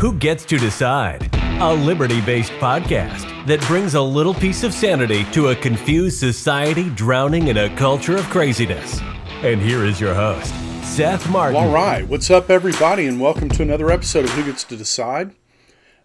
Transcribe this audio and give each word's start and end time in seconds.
Who 0.00 0.14
Gets 0.14 0.46
to 0.46 0.56
Decide? 0.56 1.28
A 1.60 1.74
liberty 1.74 2.22
based 2.22 2.52
podcast 2.52 3.44
that 3.44 3.60
brings 3.66 3.92
a 3.92 4.00
little 4.00 4.32
piece 4.32 4.62
of 4.62 4.72
sanity 4.72 5.24
to 5.32 5.48
a 5.48 5.54
confused 5.54 6.18
society 6.18 6.88
drowning 6.88 7.48
in 7.48 7.58
a 7.58 7.76
culture 7.76 8.16
of 8.16 8.24
craziness. 8.30 8.98
And 9.42 9.60
here 9.60 9.84
is 9.84 10.00
your 10.00 10.14
host, 10.14 10.54
Seth 10.82 11.28
Martin. 11.28 11.56
All 11.56 11.70
right. 11.70 12.08
What's 12.08 12.30
up, 12.30 12.48
everybody, 12.48 13.06
and 13.06 13.20
welcome 13.20 13.50
to 13.50 13.62
another 13.62 13.90
episode 13.90 14.24
of 14.24 14.30
Who 14.30 14.44
Gets 14.44 14.64
to 14.64 14.76
Decide. 14.78 15.32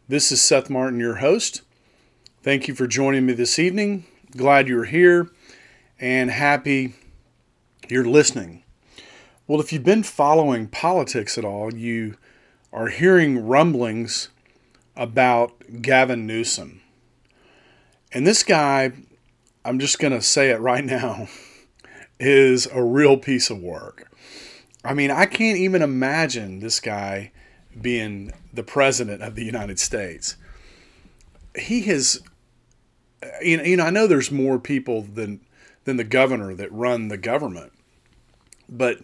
This 0.10 0.30
is 0.30 0.42
Seth 0.42 0.70
Martin, 0.70 1.00
your 1.00 1.16
host. 1.16 1.62
Thank 2.44 2.68
you 2.68 2.76
for 2.76 2.88
joining 2.88 3.26
me 3.26 3.32
this 3.32 3.58
evening. 3.58 4.04
Glad 4.36 4.68
you're 4.68 4.84
here 4.84 5.30
and 6.02 6.32
happy 6.32 6.96
you're 7.88 8.04
listening. 8.04 8.66
Well, 9.48 9.62
if 9.62 9.72
you've 9.72 9.86
been 9.86 10.04
following 10.04 10.68
politics 10.68 11.38
at 11.38 11.46
all, 11.46 11.74
you 11.74 12.18
are 12.76 12.90
hearing 12.90 13.48
rumblings 13.48 14.28
about 14.98 15.82
Gavin 15.82 16.28
Newsom. 16.28 16.82
And 18.12 18.28
this 18.28 18.44
guy, 18.44 18.92
I'm 19.64 19.80
just 19.80 19.98
going 19.98 20.12
to 20.12 20.22
say 20.22 20.50
it 20.50 20.60
right 20.60 20.84
now, 20.84 21.30
is 22.20 22.68
a 22.68 22.84
real 22.84 23.16
piece 23.16 23.50
of 23.50 23.60
work. 23.60 24.12
I 24.84 24.94
mean, 24.94 25.10
I 25.10 25.26
can't 25.26 25.58
even 25.58 25.82
imagine 25.82 26.60
this 26.60 26.82
guy 26.82 27.32
being 27.80 28.34
the 28.54 28.64
president 28.64 29.24
of 29.24 29.36
the 29.36 29.46
United 29.46 29.80
States. 29.80 30.36
He 31.58 31.82
has, 31.84 32.22
you 33.42 33.78
know, 33.78 33.86
I 33.86 33.90
know 33.90 34.06
there's 34.06 34.32
more 34.32 34.60
people 34.60 35.02
than 35.02 35.40
than 35.86 35.96
the 35.96 36.04
governor 36.04 36.54
that 36.56 36.72
run 36.74 37.08
the 37.08 37.18
government, 37.18 37.72
but 38.68 39.00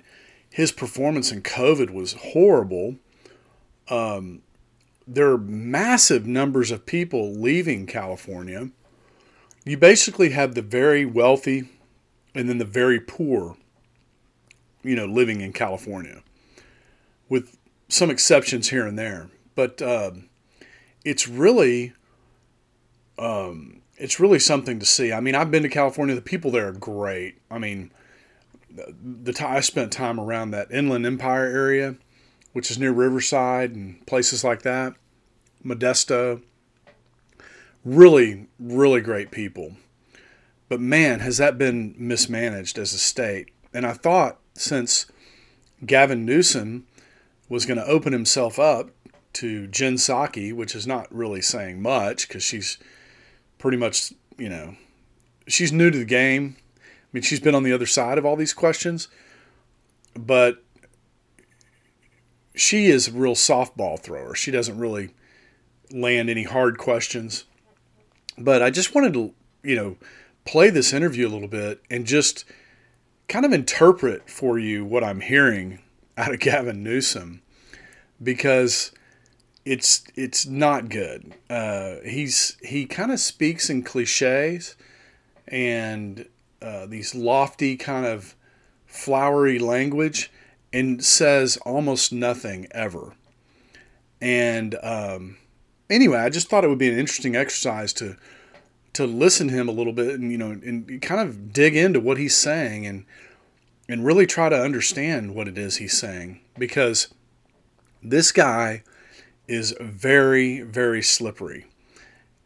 his 0.49 0.72
performance 0.72 1.31
in 1.31 1.41
COVID 1.41 1.91
was 1.91 2.13
horrible 2.13 2.97
um, 3.91 4.41
there 5.05 5.30
are 5.30 5.38
massive 5.38 6.26
numbers 6.26 6.72
of 6.72 6.86
people 6.86 7.34
leaving 7.34 7.86
California. 7.86 8.70
You 9.66 9.78
basically 9.78 10.30
have 10.30 10.56
the 10.56 10.61
very 10.61 11.06
wealthy 11.06 11.70
and 12.33 12.48
then 12.48 12.58
the 12.58 12.66
very 12.66 13.00
poor, 13.00 13.58
you 14.81 14.95
know, 14.95 15.06
living 15.06 15.42
in 15.42 15.52
California, 15.52 16.23
with 17.28 17.58
some 17.89 18.09
exceptions 18.09 18.70
here 18.70 18.88
and 18.88 18.98
there. 18.98 19.30
But 19.53 19.81
uh, 19.81 20.11
it's 21.03 21.28
really, 21.28 21.94
um, 23.20 23.81
it's 23.98 24.20
really 24.20 24.39
something 24.39 24.80
to 24.80 24.86
see. 24.86 25.11
I 25.11 25.20
mean, 25.20 25.36
I've 25.36 25.52
been 25.52 25.64
to 25.64 25.70
California. 25.70 26.16
The 26.16 26.22
people 26.22 26.52
there 26.52 26.70
are 26.70 26.73
great. 26.73 27.36
I 27.52 27.59
mean, 27.59 27.92
the, 28.73 28.95
the 29.02 29.33
t- 29.33 29.44
I 29.44 29.59
spent 29.59 29.92
time 29.92 30.20
around 30.20 30.52
that 30.52 30.72
Inland 30.72 31.05
Empire 31.05 31.45
area 31.45 31.98
which 32.53 32.71
is 32.71 32.77
near 32.77 32.91
Riverside 32.91 33.75
and 33.75 34.05
places 34.05 34.44
like 34.44 34.61
that, 34.63 34.94
Modesto. 35.66 36.41
Really, 37.83 38.47
really 38.59 39.02
great 39.02 39.31
people. 39.31 39.75
But 40.69 40.80
man, 40.80 41.19
has 41.19 41.38
that 41.38 41.58
been 41.58 41.95
mismanaged 41.97 42.77
as 42.77 42.93
a 42.93 42.97
state. 42.97 43.49
And 43.73 43.85
I 43.85 43.93
thought 43.93 44.39
since 44.53 45.05
Gavin 45.85 46.25
Newsom 46.25 46.85
was 47.49 47.66
going 47.66 47.77
to 47.77 47.85
open 47.85 48.13
himself 48.13 48.59
up 48.59 48.91
to 49.33 49.67
Jen 49.67 49.95
Psaki, 49.95 50.53
which 50.53 50.75
is 50.75 50.86
not 50.86 51.13
really 51.13 51.41
saying 51.41 51.81
much 51.81 52.27
because 52.27 52.43
she's 52.43 52.77
pretty 53.58 53.77
much, 53.77 54.13
you 54.38 54.49
know, 54.49 54.75
she's 55.47 55.71
new 55.71 55.89
to 55.91 55.97
the 55.97 56.05
game. 56.05 56.55
I 56.77 56.81
mean, 57.13 57.23
she's 57.23 57.39
been 57.39 57.55
on 57.55 57.63
the 57.63 57.73
other 57.73 57.86
side 57.86 58.17
of 58.17 58.25
all 58.25 58.36
these 58.36 58.53
questions, 58.53 59.08
but 60.13 60.63
she 62.55 62.88
is 62.88 63.07
a 63.07 63.11
real 63.11 63.35
softball 63.35 63.99
thrower. 63.99 64.35
She 64.35 64.52
doesn't 64.52 64.77
really 64.77 65.13
land 65.91 66.30
any 66.30 66.44
hard 66.44 66.77
questions. 66.77 67.45
But 68.38 68.61
I 68.61 68.69
just 68.69 68.95
wanted 68.95 69.13
to, 69.13 69.33
you 69.63 69.75
know, 69.75 69.97
play 70.45 70.69
this 70.69 70.93
interview 70.93 71.27
a 71.27 71.30
little 71.30 71.48
bit 71.48 71.81
and 71.89 72.05
just 72.05 72.45
kind 73.27 73.45
of 73.45 73.53
interpret 73.53 74.30
for 74.30 74.58
you 74.58 74.83
what 74.83 75.03
I'm 75.03 75.21
hearing 75.21 75.80
out 76.17 76.33
of 76.33 76.39
Gavin 76.42 76.83
Newsom 76.83 77.42
because 78.21 78.92
it's 79.64 80.03
it's 80.15 80.45
not 80.45 80.89
good. 80.89 81.33
Uh, 81.49 81.95
he's 82.03 82.58
he 82.61 82.86
kind 82.86 83.11
of 83.11 83.20
speaks 83.20 83.70
in 83.70 83.83
cliches 83.83 84.76
and 85.47 86.27
uh, 86.61 86.86
these 86.86 87.14
lofty 87.14 87.77
kind 87.77 88.05
of 88.05 88.36
flowery 88.86 89.59
language 89.59 90.31
and 90.73 91.04
says 91.04 91.58
almost 91.58 92.14
nothing 92.14 92.67
ever. 92.71 93.14
And 94.21 94.76
um, 94.83 95.37
anyway, 95.89 96.20
I 96.20 96.30
just 96.30 96.49
thought 96.49 96.64
it 96.64 96.70
would 96.70 96.77
be 96.77 96.89
an 96.89 96.99
interesting 96.99 97.36
exercise 97.36 97.93
to 97.93 98.17
to 98.93 99.05
listen 99.05 99.48
to 99.48 99.54
him 99.54 99.70
a 99.70 99.71
little 99.71 99.93
bit 99.93 100.20
and 100.20 100.32
you 100.32 100.37
know 100.37 100.52
and 100.52 101.02
kind 101.02 101.21
of 101.21 101.54
dig 101.54 101.76
into 101.76 101.99
what 101.99 102.17
he's 102.17 102.36
saying 102.36 102.86
and 102.86 103.05
and 103.87 104.05
really 104.05 104.26
try 104.26 104.49
to 104.49 104.61
understand 104.61 105.33
what 105.33 105.48
it 105.48 105.58
is 105.58 105.77
he's 105.77 105.98
saying 105.98 106.42
because 106.58 107.14
this 108.03 108.32
guy 108.32 108.83
is 109.48 109.76
very 109.80 110.61
very 110.61 111.02
slippery 111.02 111.65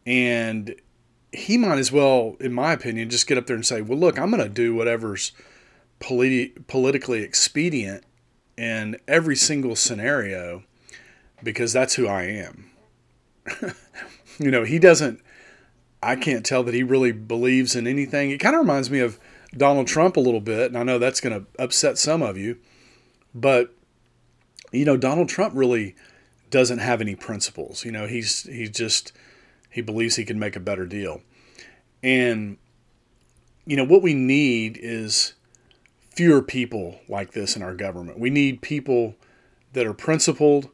and 0.05 0.75
he 1.31 1.57
might 1.57 1.79
as 1.79 1.91
well 1.91 2.37
in 2.39 2.53
my 2.53 2.73
opinion 2.73 3.09
just 3.09 3.27
get 3.27 3.37
up 3.37 3.47
there 3.47 3.55
and 3.55 3.65
say 3.65 3.81
well 3.81 3.97
look 3.97 4.19
i'm 4.19 4.29
going 4.29 4.41
to 4.41 4.49
do 4.49 4.75
whatever's 4.75 5.31
politi- 5.99 6.65
politically 6.67 7.23
expedient 7.23 8.03
in 8.57 8.97
every 9.07 9.35
single 9.35 9.75
scenario 9.75 10.63
because 11.43 11.73
that's 11.73 11.95
who 11.95 12.07
I 12.07 12.23
am. 12.23 12.71
you 14.39 14.51
know, 14.51 14.63
he 14.63 14.79
doesn't, 14.79 15.21
I 16.01 16.15
can't 16.15 16.45
tell 16.45 16.63
that 16.63 16.73
he 16.73 16.83
really 16.83 17.11
believes 17.11 17.75
in 17.75 17.87
anything. 17.87 18.31
It 18.31 18.39
kind 18.39 18.55
of 18.55 18.61
reminds 18.61 18.89
me 18.89 18.99
of 18.99 19.19
Donald 19.55 19.87
Trump 19.87 20.17
a 20.17 20.21
little 20.21 20.41
bit, 20.41 20.67
and 20.67 20.77
I 20.77 20.83
know 20.83 20.99
that's 20.99 21.21
going 21.21 21.39
to 21.39 21.61
upset 21.61 21.97
some 21.97 22.21
of 22.21 22.37
you, 22.37 22.57
but, 23.33 23.73
you 24.71 24.85
know, 24.85 24.97
Donald 24.97 25.29
Trump 25.29 25.53
really 25.55 25.95
doesn't 26.49 26.79
have 26.79 27.01
any 27.01 27.15
principles. 27.15 27.85
You 27.85 27.91
know, 27.91 28.07
he's, 28.07 28.43
he's 28.43 28.71
just, 28.71 29.13
he 29.69 29.81
believes 29.81 30.15
he 30.15 30.25
can 30.25 30.39
make 30.39 30.55
a 30.55 30.59
better 30.59 30.85
deal. 30.85 31.21
And, 32.03 32.57
you 33.65 33.77
know, 33.77 33.85
what 33.85 34.01
we 34.01 34.13
need 34.13 34.77
is 34.81 35.33
fewer 36.15 36.41
people 36.41 36.99
like 37.09 37.33
this 37.33 37.55
in 37.55 37.61
our 37.61 37.75
government. 37.75 38.19
We 38.19 38.29
need 38.29 38.61
people 38.61 39.15
that 39.73 39.85
are 39.85 39.93
principled, 39.93 40.69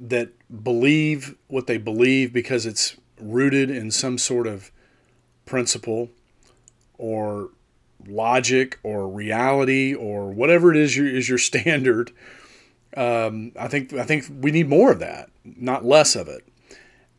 that 0.00 0.30
believe 0.64 1.36
what 1.48 1.66
they 1.66 1.78
believe 1.78 2.32
because 2.32 2.66
it's 2.66 2.96
rooted 3.20 3.70
in 3.70 3.90
some 3.90 4.18
sort 4.18 4.46
of 4.46 4.70
principle 5.44 6.10
or 6.98 7.50
logic 8.06 8.78
or 8.82 9.08
reality 9.08 9.94
or 9.94 10.30
whatever 10.30 10.70
it 10.70 10.76
is 10.76 10.96
your, 10.96 11.06
is 11.06 11.28
your 11.28 11.38
standard. 11.38 12.10
Um, 12.96 13.52
I 13.58 13.68
think 13.68 13.92
I 13.92 14.04
think 14.04 14.24
we 14.40 14.50
need 14.50 14.68
more 14.68 14.92
of 14.92 15.00
that, 15.00 15.28
not 15.44 15.84
less 15.84 16.16
of 16.16 16.28
it. 16.28 16.48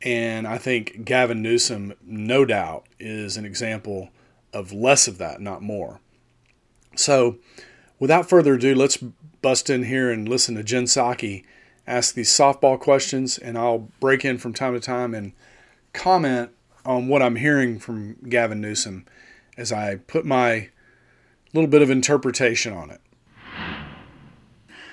And 0.01 0.47
I 0.47 0.57
think 0.57 1.05
Gavin 1.05 1.41
Newsom, 1.41 1.93
no 2.03 2.45
doubt, 2.45 2.87
is 2.99 3.37
an 3.37 3.45
example 3.45 4.09
of 4.53 4.71
less 4.71 5.07
of 5.07 5.17
that, 5.17 5.41
not 5.41 5.61
more. 5.61 5.99
So, 6.97 7.37
without 7.99 8.29
further 8.29 8.55
ado, 8.55 8.75
let's 8.75 8.97
bust 9.41 9.69
in 9.69 9.83
here 9.83 10.11
and 10.11 10.27
listen 10.27 10.55
to 10.55 10.63
Jen 10.63 10.85
Psaki 10.85 11.43
ask 11.87 12.13
these 12.13 12.29
softball 12.29 12.79
questions, 12.79 13.37
and 13.37 13.57
I'll 13.57 13.87
break 13.99 14.25
in 14.25 14.37
from 14.37 14.53
time 14.53 14.73
to 14.73 14.79
time 14.79 15.13
and 15.15 15.31
comment 15.93 16.51
on 16.85 17.07
what 17.07 17.21
I'm 17.21 17.37
hearing 17.37 17.79
from 17.79 18.15
Gavin 18.27 18.61
Newsom 18.61 19.05
as 19.57 19.71
I 19.71 19.95
put 19.95 20.25
my 20.25 20.69
little 21.53 21.69
bit 21.69 21.81
of 21.81 21.89
interpretation 21.89 22.73
on 22.73 22.91
it. 22.91 23.01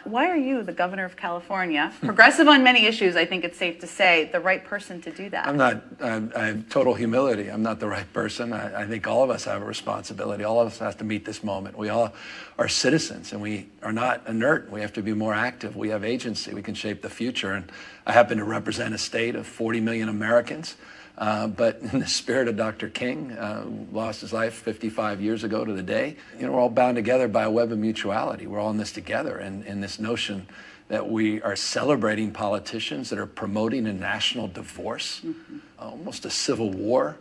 Why 0.04 0.28
are 0.28 0.36
you, 0.36 0.62
the 0.62 0.72
governor 0.72 1.04
of 1.04 1.16
California, 1.16 1.92
progressive 2.02 2.46
on 2.46 2.62
many 2.62 2.86
issues, 2.86 3.16
I 3.16 3.24
think 3.24 3.42
it's 3.42 3.56
safe 3.56 3.80
to 3.80 3.86
say, 3.86 4.28
the 4.32 4.40
right 4.40 4.62
person 4.64 5.00
to 5.02 5.10
do 5.10 5.30
that? 5.30 5.46
I'm 5.46 5.56
not, 5.56 5.82
I'm, 6.00 6.32
I 6.36 6.46
have 6.46 6.68
total 6.68 6.94
humility. 6.94 7.48
I'm 7.48 7.62
not 7.62 7.80
the 7.80 7.88
right 7.88 8.10
person. 8.12 8.52
I, 8.52 8.82
I 8.82 8.86
think 8.86 9.06
all 9.06 9.22
of 9.22 9.30
us 9.30 9.44
have 9.44 9.62
a 9.62 9.64
responsibility. 9.64 10.44
All 10.44 10.60
of 10.60 10.66
us 10.66 10.78
have 10.78 10.98
to 10.98 11.04
meet 11.04 11.24
this 11.24 11.42
moment. 11.42 11.78
We 11.78 11.88
all 11.88 12.12
are 12.58 12.68
citizens 12.68 13.32
and 13.32 13.40
we 13.40 13.68
are 13.82 13.92
not 13.92 14.26
inert. 14.28 14.70
We 14.70 14.82
have 14.82 14.92
to 14.94 15.02
be 15.02 15.14
more 15.14 15.32
active. 15.34 15.74
We 15.74 15.88
have 15.88 16.04
agency. 16.04 16.52
We 16.52 16.62
can 16.62 16.74
shape 16.74 17.00
the 17.00 17.10
future. 17.10 17.52
And 17.52 17.70
I 18.06 18.12
happen 18.12 18.38
to 18.38 18.44
represent 18.44 18.94
a 18.94 18.98
state 18.98 19.34
of 19.34 19.46
40 19.46 19.80
million 19.80 20.08
Americans. 20.08 20.76
Uh, 21.16 21.46
but 21.46 21.80
in 21.80 22.00
the 22.00 22.06
spirit 22.06 22.48
of 22.48 22.56
Dr. 22.56 22.88
King, 22.88 23.32
uh, 23.32 23.64
lost 23.92 24.20
his 24.20 24.32
life 24.32 24.54
55 24.54 25.20
years 25.20 25.44
ago 25.44 25.64
to 25.64 25.72
the 25.72 25.82
day, 25.82 26.16
you 26.38 26.46
know, 26.46 26.52
we're 26.52 26.60
all 26.60 26.68
bound 26.68 26.96
together 26.96 27.28
by 27.28 27.44
a 27.44 27.50
web 27.50 27.70
of 27.70 27.78
mutuality. 27.78 28.46
We're 28.46 28.58
all 28.58 28.70
in 28.70 28.78
this 28.78 28.92
together, 28.92 29.36
and, 29.38 29.64
in 29.64 29.80
this 29.80 30.00
notion 30.00 30.48
that 30.88 31.08
we 31.08 31.40
are 31.42 31.56
celebrating 31.56 32.30
politicians 32.30 33.10
that 33.10 33.18
are 33.18 33.26
promoting 33.26 33.86
a 33.86 33.92
national 33.92 34.48
divorce, 34.48 35.22
mm-hmm. 35.24 35.58
almost 35.78 36.24
a 36.24 36.30
civil 36.30 36.70
war 36.70 37.16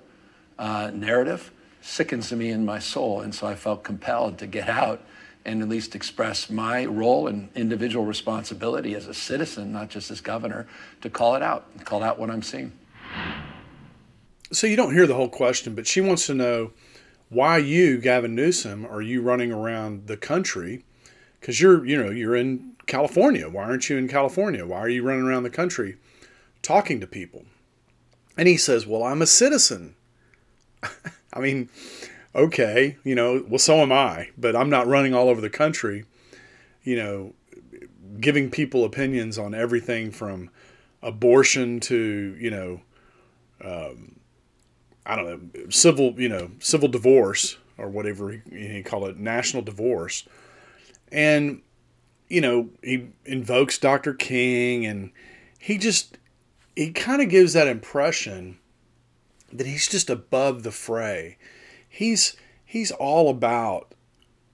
uh, 0.59 0.91
narrative, 0.93 1.51
sickens 1.81 2.31
me 2.31 2.49
in 2.49 2.65
my 2.65 2.79
soul. 2.79 3.21
And 3.21 3.33
so 3.33 3.47
I 3.47 3.55
felt 3.55 3.83
compelled 3.83 4.37
to 4.39 4.47
get 4.47 4.69
out 4.69 5.01
and 5.45 5.61
at 5.61 5.69
least 5.69 5.95
express 5.95 6.49
my 6.49 6.85
role 6.85 7.27
and 7.27 7.49
individual 7.55 8.05
responsibility 8.05 8.95
as 8.95 9.07
a 9.07 9.13
citizen, 9.13 9.73
not 9.73 9.89
just 9.89 10.09
as 10.09 10.21
governor, 10.21 10.65
to 11.01 11.09
call 11.09 11.35
it 11.35 11.43
out, 11.43 11.65
call 11.83 12.01
out 12.01 12.17
what 12.17 12.29
I'm 12.29 12.41
seeing. 12.41 12.71
So 14.53 14.67
you 14.67 14.75
don't 14.75 14.93
hear 14.93 15.07
the 15.07 15.15
whole 15.15 15.29
question, 15.29 15.73
but 15.73 15.87
she 15.87 15.99
wants 15.99 16.27
to 16.27 16.33
know 16.33 16.71
why 17.29 17.57
you, 17.57 17.97
Gavin 17.97 18.35
Newsom, 18.35 18.85
are 18.85 19.01
you 19.01 19.21
running 19.21 19.51
around 19.51 20.05
the 20.05 20.17
country? 20.17 20.83
Because 21.39 21.59
you're, 21.59 21.83
you 21.85 22.01
know, 22.01 22.11
you're 22.11 22.35
in 22.35 22.73
California. 22.85 23.49
Why 23.49 23.63
aren't 23.63 23.89
you 23.89 23.97
in 23.97 24.07
California? 24.07 24.65
Why 24.65 24.77
are 24.77 24.89
you 24.89 25.03
running 25.03 25.23
around 25.23 25.43
the 25.43 25.49
country 25.49 25.97
talking 26.61 26.99
to 26.99 27.07
people? 27.07 27.45
And 28.37 28.47
he 28.47 28.55
says, 28.55 28.85
Well, 28.85 29.03
I'm 29.03 29.21
a 29.21 29.27
citizen. 29.27 29.95
I 31.33 31.39
mean, 31.39 31.69
okay, 32.35 32.97
you 33.03 33.15
know, 33.15 33.43
well, 33.47 33.59
so 33.59 33.77
am 33.77 33.91
I, 33.91 34.29
but 34.37 34.55
I'm 34.55 34.69
not 34.69 34.85
running 34.85 35.15
all 35.15 35.29
over 35.29 35.41
the 35.41 35.49
country, 35.49 36.05
you 36.83 36.95
know, 36.95 37.33
giving 38.19 38.51
people 38.51 38.85
opinions 38.85 39.39
on 39.39 39.55
everything 39.55 40.11
from 40.11 40.51
abortion 41.01 41.79
to, 41.81 42.37
you 42.39 42.51
know, 42.51 42.81
um, 43.63 44.19
I 45.05 45.15
don't 45.15 45.25
know, 45.25 45.69
civil, 45.69 46.19
you 46.19 46.29
know, 46.29 46.51
civil 46.59 46.87
divorce 46.87 47.57
or 47.77 47.89
whatever 47.89 48.31
he, 48.31 48.41
he 48.51 48.83
call 48.83 49.05
it, 49.05 49.17
national 49.17 49.63
divorce. 49.63 50.27
And, 51.11 51.61
you 52.29 52.41
know, 52.41 52.69
he 52.81 53.07
invokes 53.25 53.77
Dr. 53.77 54.13
King 54.13 54.85
and 54.85 55.11
he 55.59 55.77
just, 55.77 56.17
he 56.75 56.91
kind 56.91 57.21
of 57.21 57.29
gives 57.29 57.53
that 57.53 57.67
impression 57.67 58.57
that 59.53 59.67
he's 59.67 59.87
just 59.87 60.09
above 60.09 60.63
the 60.63 60.71
fray. 60.71 61.37
He's 61.87 62.35
he's 62.65 62.91
all 62.91 63.29
about 63.29 63.93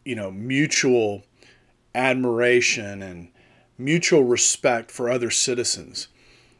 you 0.03 0.15
know 0.15 0.29
mutual 0.29 1.23
admiration 1.95 3.01
and 3.01 3.29
mutual 3.77 4.23
respect 4.23 4.91
for 4.91 5.09
other 5.09 5.31
citizens. 5.31 6.09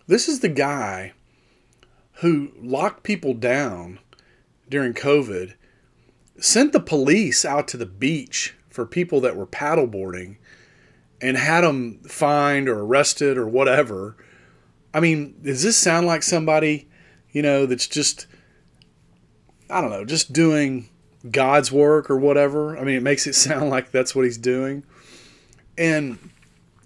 This 0.07 0.27
is 0.27 0.39
the 0.39 0.50
guy 0.50 1.13
who 2.19 2.51
locked 2.62 3.04
people 3.04 3.33
down 3.33 4.00
during 4.69 4.94
COVID, 4.94 5.54
sent 6.38 6.74
the 6.74 6.80
police 6.80 7.45
out 7.45 7.68
to 7.69 7.77
the 7.77 7.86
beach 7.86 8.56
for 8.69 8.86
people 8.86 9.21
that 9.21 9.36
were 9.36 9.48
paddleboarding 9.48 10.38
and 11.21 11.38
had 11.38 11.62
them 11.62 12.00
fined 12.04 12.69
or 12.69 12.80
arrested 12.80 13.38
or 13.38 13.48
whatever. 13.48 14.16
I 14.94 15.00
mean, 15.00 15.36
does 15.42 15.63
this 15.63 15.77
sound 15.77 16.07
like 16.07 16.24
somebody, 16.24 16.88
you 17.31 17.42
know, 17.42 17.66
that's 17.66 17.88
just 17.88 18.27
I 19.69 19.81
don't 19.81 19.92
know, 19.92 20.06
just 20.06 20.33
doing 20.33 20.89
God's 21.30 21.71
work 21.71 22.10
or 22.10 22.18
whatever. 22.18 22.77
I 22.77 22.83
mean, 22.83 22.95
it 22.95 23.04
makes 23.04 23.27
it 23.27 23.33
sound 23.36 23.69
like 23.69 23.92
that's 23.92 24.16
what 24.16 24.25
he's 24.25 24.38
doing. 24.38 24.83
And, 25.77 26.18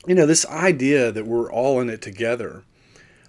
you 0.06 0.13
know, 0.13 0.25
this 0.25 0.45
idea 0.45 1.12
that 1.12 1.25
we're 1.25 1.51
all 1.51 1.80
in 1.81 1.89
it 1.89 2.01
together. 2.01 2.63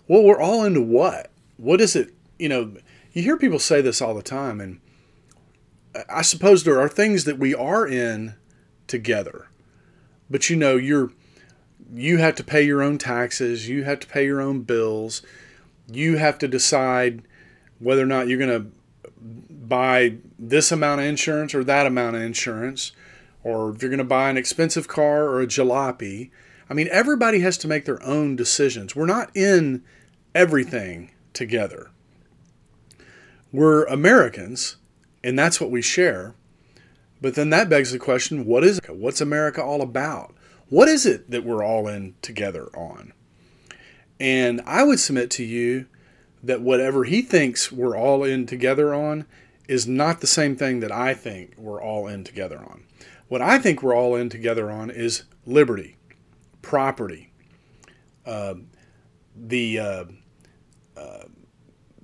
Well, 0.06 0.22
we're 0.22 0.40
all 0.40 0.64
into 0.64 0.82
what? 0.82 1.30
What 1.64 1.80
is 1.80 1.96
it? 1.96 2.14
You 2.38 2.48
know, 2.48 2.76
you 3.12 3.22
hear 3.22 3.36
people 3.36 3.58
say 3.58 3.80
this 3.80 4.02
all 4.02 4.14
the 4.14 4.22
time. 4.22 4.60
And 4.60 4.80
I 6.10 6.22
suppose 6.22 6.62
there 6.62 6.80
are 6.80 6.88
things 6.88 7.24
that 7.24 7.38
we 7.38 7.54
are 7.54 7.86
in 7.86 8.34
together. 8.86 9.48
But, 10.30 10.50
you 10.50 10.56
know, 10.56 10.76
you're. 10.76 11.10
You 11.92 12.16
have 12.16 12.34
to 12.36 12.44
pay 12.44 12.62
your 12.62 12.82
own 12.82 12.98
taxes. 12.98 13.68
You 13.68 13.84
have 13.84 14.00
to 14.00 14.06
pay 14.06 14.24
your 14.24 14.40
own 14.40 14.62
bills. 14.62 15.22
You 15.86 16.16
have 16.16 16.38
to 16.38 16.48
decide 16.48 17.22
whether 17.78 18.02
or 18.02 18.06
not 18.06 18.26
you're 18.26 18.38
going 18.38 18.62
to 18.62 18.70
buy 19.50 20.16
this 20.38 20.72
amount 20.72 21.02
of 21.02 21.06
insurance 21.06 21.54
or 21.54 21.62
that 21.64 21.86
amount 21.86 22.16
of 22.16 22.22
insurance, 22.22 22.92
or 23.44 23.70
if 23.70 23.82
you're 23.82 23.90
going 23.90 23.98
to 23.98 24.04
buy 24.04 24.28
an 24.30 24.36
expensive 24.36 24.88
car 24.88 25.24
or 25.24 25.40
a 25.40 25.46
jalopy. 25.46 26.30
I 26.68 26.74
mean, 26.74 26.88
everybody 26.90 27.40
has 27.40 27.58
to 27.58 27.68
make 27.68 27.84
their 27.84 28.02
own 28.02 28.34
decisions. 28.34 28.96
We're 28.96 29.06
not 29.06 29.30
in 29.36 29.84
everything 30.34 31.10
together. 31.34 31.90
We're 33.52 33.84
Americans, 33.84 34.76
and 35.22 35.38
that's 35.38 35.60
what 35.60 35.70
we 35.70 35.82
share. 35.82 36.34
But 37.20 37.34
then 37.34 37.50
that 37.50 37.68
begs 37.68 37.92
the 37.92 37.98
question 37.98 38.46
what 38.46 38.64
is 38.64 38.78
it? 38.78 38.96
What's 38.96 39.20
America 39.20 39.62
all 39.62 39.82
about? 39.82 40.34
What 40.68 40.88
is 40.88 41.06
it 41.06 41.30
that 41.30 41.44
we're 41.44 41.64
all 41.64 41.86
in 41.86 42.14
together 42.22 42.68
on? 42.76 43.12
And 44.18 44.62
I 44.66 44.82
would 44.82 45.00
submit 45.00 45.30
to 45.32 45.44
you 45.44 45.86
that 46.42 46.60
whatever 46.60 47.04
he 47.04 47.22
thinks 47.22 47.72
we're 47.72 47.96
all 47.96 48.24
in 48.24 48.46
together 48.46 48.94
on 48.94 49.26
is 49.68 49.86
not 49.86 50.20
the 50.20 50.26
same 50.26 50.56
thing 50.56 50.80
that 50.80 50.92
I 50.92 51.14
think 51.14 51.54
we're 51.56 51.82
all 51.82 52.06
in 52.06 52.24
together 52.24 52.58
on. 52.58 52.84
What 53.28 53.40
I 53.40 53.58
think 53.58 53.82
we're 53.82 53.96
all 53.96 54.14
in 54.14 54.28
together 54.28 54.70
on 54.70 54.90
is 54.90 55.24
liberty, 55.46 55.96
property, 56.60 57.30
uh, 58.26 58.54
the 59.34 59.78
uh, 59.78 60.04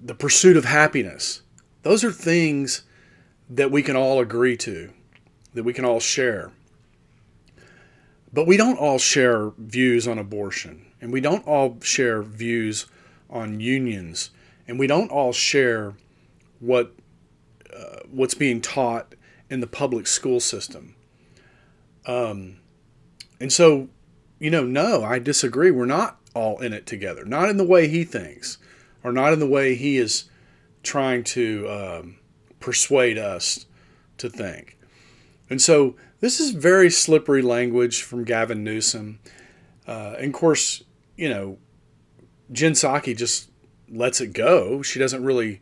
the 0.03 0.15
pursuit 0.15 0.57
of 0.57 0.65
happiness. 0.65 1.43
Those 1.83 2.05
are 2.05 2.13
things 2.13 2.83
that 3.49 3.71
we 3.71 3.83
can 3.83 3.97
all 3.97 4.21
agree 4.21 4.57
to, 4.59 4.91
that 5.55 5.65
we 5.65 5.73
can 5.73 5.85
all 5.85 6.01
share. 6.01 6.53
But 8.33 8.47
we 8.47 8.57
don't 8.57 8.79
all 8.79 8.99
share 8.99 9.51
views 9.59 10.07
on 10.07 10.19
abortion, 10.19 10.87
and 11.01 11.13
we 11.13 11.21
don't 11.21 11.47
all 11.47 11.79
share 11.83 12.23
views 12.23 12.87
on 13.29 13.61
unions, 13.61 14.31
and 14.69 14.79
we 14.79 14.87
don't 14.87 15.11
all 15.11 15.33
share 15.33 15.95
what 16.61 16.95
uh, 17.75 18.01
what's 18.11 18.35
being 18.35 18.61
taught 18.61 19.15
in 19.49 19.61
the 19.61 19.67
public 19.67 20.07
school 20.07 20.39
system. 20.41 20.95
Um, 22.07 22.59
and 23.41 23.53
so, 23.53 23.89
you 24.39 24.51
know, 24.51 24.65
no, 24.65 25.03
I 25.03 25.19
disagree. 25.19 25.71
We're 25.71 25.87
not 25.87 26.19
all 26.35 26.61
in 26.61 26.73
it 26.73 26.87
together. 26.87 27.25
Not 27.25 27.49
in 27.49 27.57
the 27.57 27.65
way 27.65 27.89
he 27.89 28.05
thinks, 28.05 28.59
or 29.03 29.13
not 29.13 29.33
in 29.33 29.39
the 29.39 29.47
way 29.47 29.75
he 29.75 29.97
is 29.99 30.25
trying 30.83 31.25
to 31.25 31.69
um, 31.69 32.17
persuade 32.59 33.19
us 33.19 33.67
to 34.19 34.29
think. 34.29 34.79
And 35.49 35.61
so, 35.61 35.97
this 36.21 36.39
is 36.39 36.51
very 36.51 36.91
slippery 36.91 37.43
language 37.43 38.03
from 38.03 38.25
Gavin 38.25 38.63
Newsom. 38.63 39.21
Uh, 39.89 40.15
and 40.19 40.27
of 40.27 40.33
course, 40.33 40.85
you 41.17 41.29
know, 41.29 41.59
Jen 42.53 42.73
Psaki 42.73 43.17
just 43.17 43.51
lets 43.89 44.21
it 44.21 44.33
go. 44.33 44.83
She 44.83 44.99
doesn't 44.99 45.25
really 45.25 45.61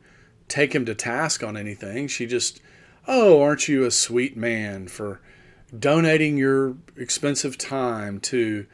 take 0.49 0.75
him 0.75 0.85
to 0.87 0.95
task 0.95 1.45
on 1.45 1.57
anything. 1.57 2.09
She 2.09 2.27
just, 2.27 2.61
oh, 3.07 3.41
aren't 3.41 3.69
you 3.69 3.85
a 3.85 3.91
sweet 3.91 4.37
man 4.37 4.89
for 4.89 5.21
donating 5.77 6.37
your 6.37 6.77
expensive 6.97 7.59
time 7.59 8.21
to 8.21 8.67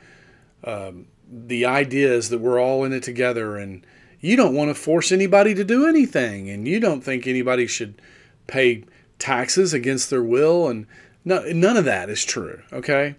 um, 0.62 1.06
the 1.30 1.66
ideas 1.66 2.28
that 2.30 2.38
we're 2.38 2.60
all 2.60 2.84
in 2.84 2.92
it 2.92 3.02
together 3.02 3.56
and 3.56 3.84
you 4.24 4.36
don't 4.36 4.54
want 4.54 4.70
to 4.70 4.74
force 4.74 5.12
anybody 5.12 5.54
to 5.54 5.64
do 5.64 5.86
anything 5.86 6.48
and 6.48 6.66
you 6.66 6.80
don't 6.80 7.02
think 7.02 7.26
anybody 7.26 7.66
should 7.66 8.00
pay 8.46 8.84
taxes 9.18 9.72
against 9.72 10.10
their 10.10 10.22
will 10.22 10.68
and 10.68 10.86
no, 11.24 11.42
none 11.52 11.76
of 11.76 11.84
that 11.84 12.08
is 12.08 12.24
true 12.24 12.62
okay 12.72 13.14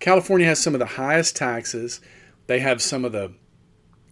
california 0.00 0.46
has 0.46 0.58
some 0.58 0.74
of 0.74 0.78
the 0.78 0.86
highest 0.86 1.36
taxes 1.36 2.00
they 2.46 2.60
have 2.60 2.80
some 2.82 3.04
of 3.04 3.12
the 3.12 3.32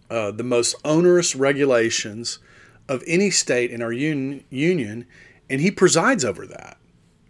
uh, 0.09 0.31
the 0.31 0.43
most 0.43 0.75
onerous 0.85 1.35
regulations 1.35 2.39
of 2.87 3.03
any 3.05 3.29
state 3.29 3.71
in 3.71 3.81
our 3.81 3.91
un- 3.91 4.43
union, 4.49 5.05
and 5.49 5.61
he 5.61 5.71
presides 5.71 6.23
over 6.23 6.45
that. 6.47 6.77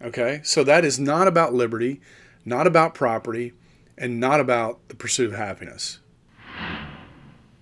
Okay? 0.00 0.40
So 0.44 0.62
that 0.64 0.84
is 0.84 0.98
not 0.98 1.26
about 1.26 1.54
liberty, 1.54 2.00
not 2.44 2.66
about 2.66 2.94
property, 2.94 3.52
and 3.96 4.20
not 4.20 4.38
about 4.38 4.88
the 4.88 4.94
pursuit 4.94 5.32
of 5.32 5.38
happiness. 5.38 5.98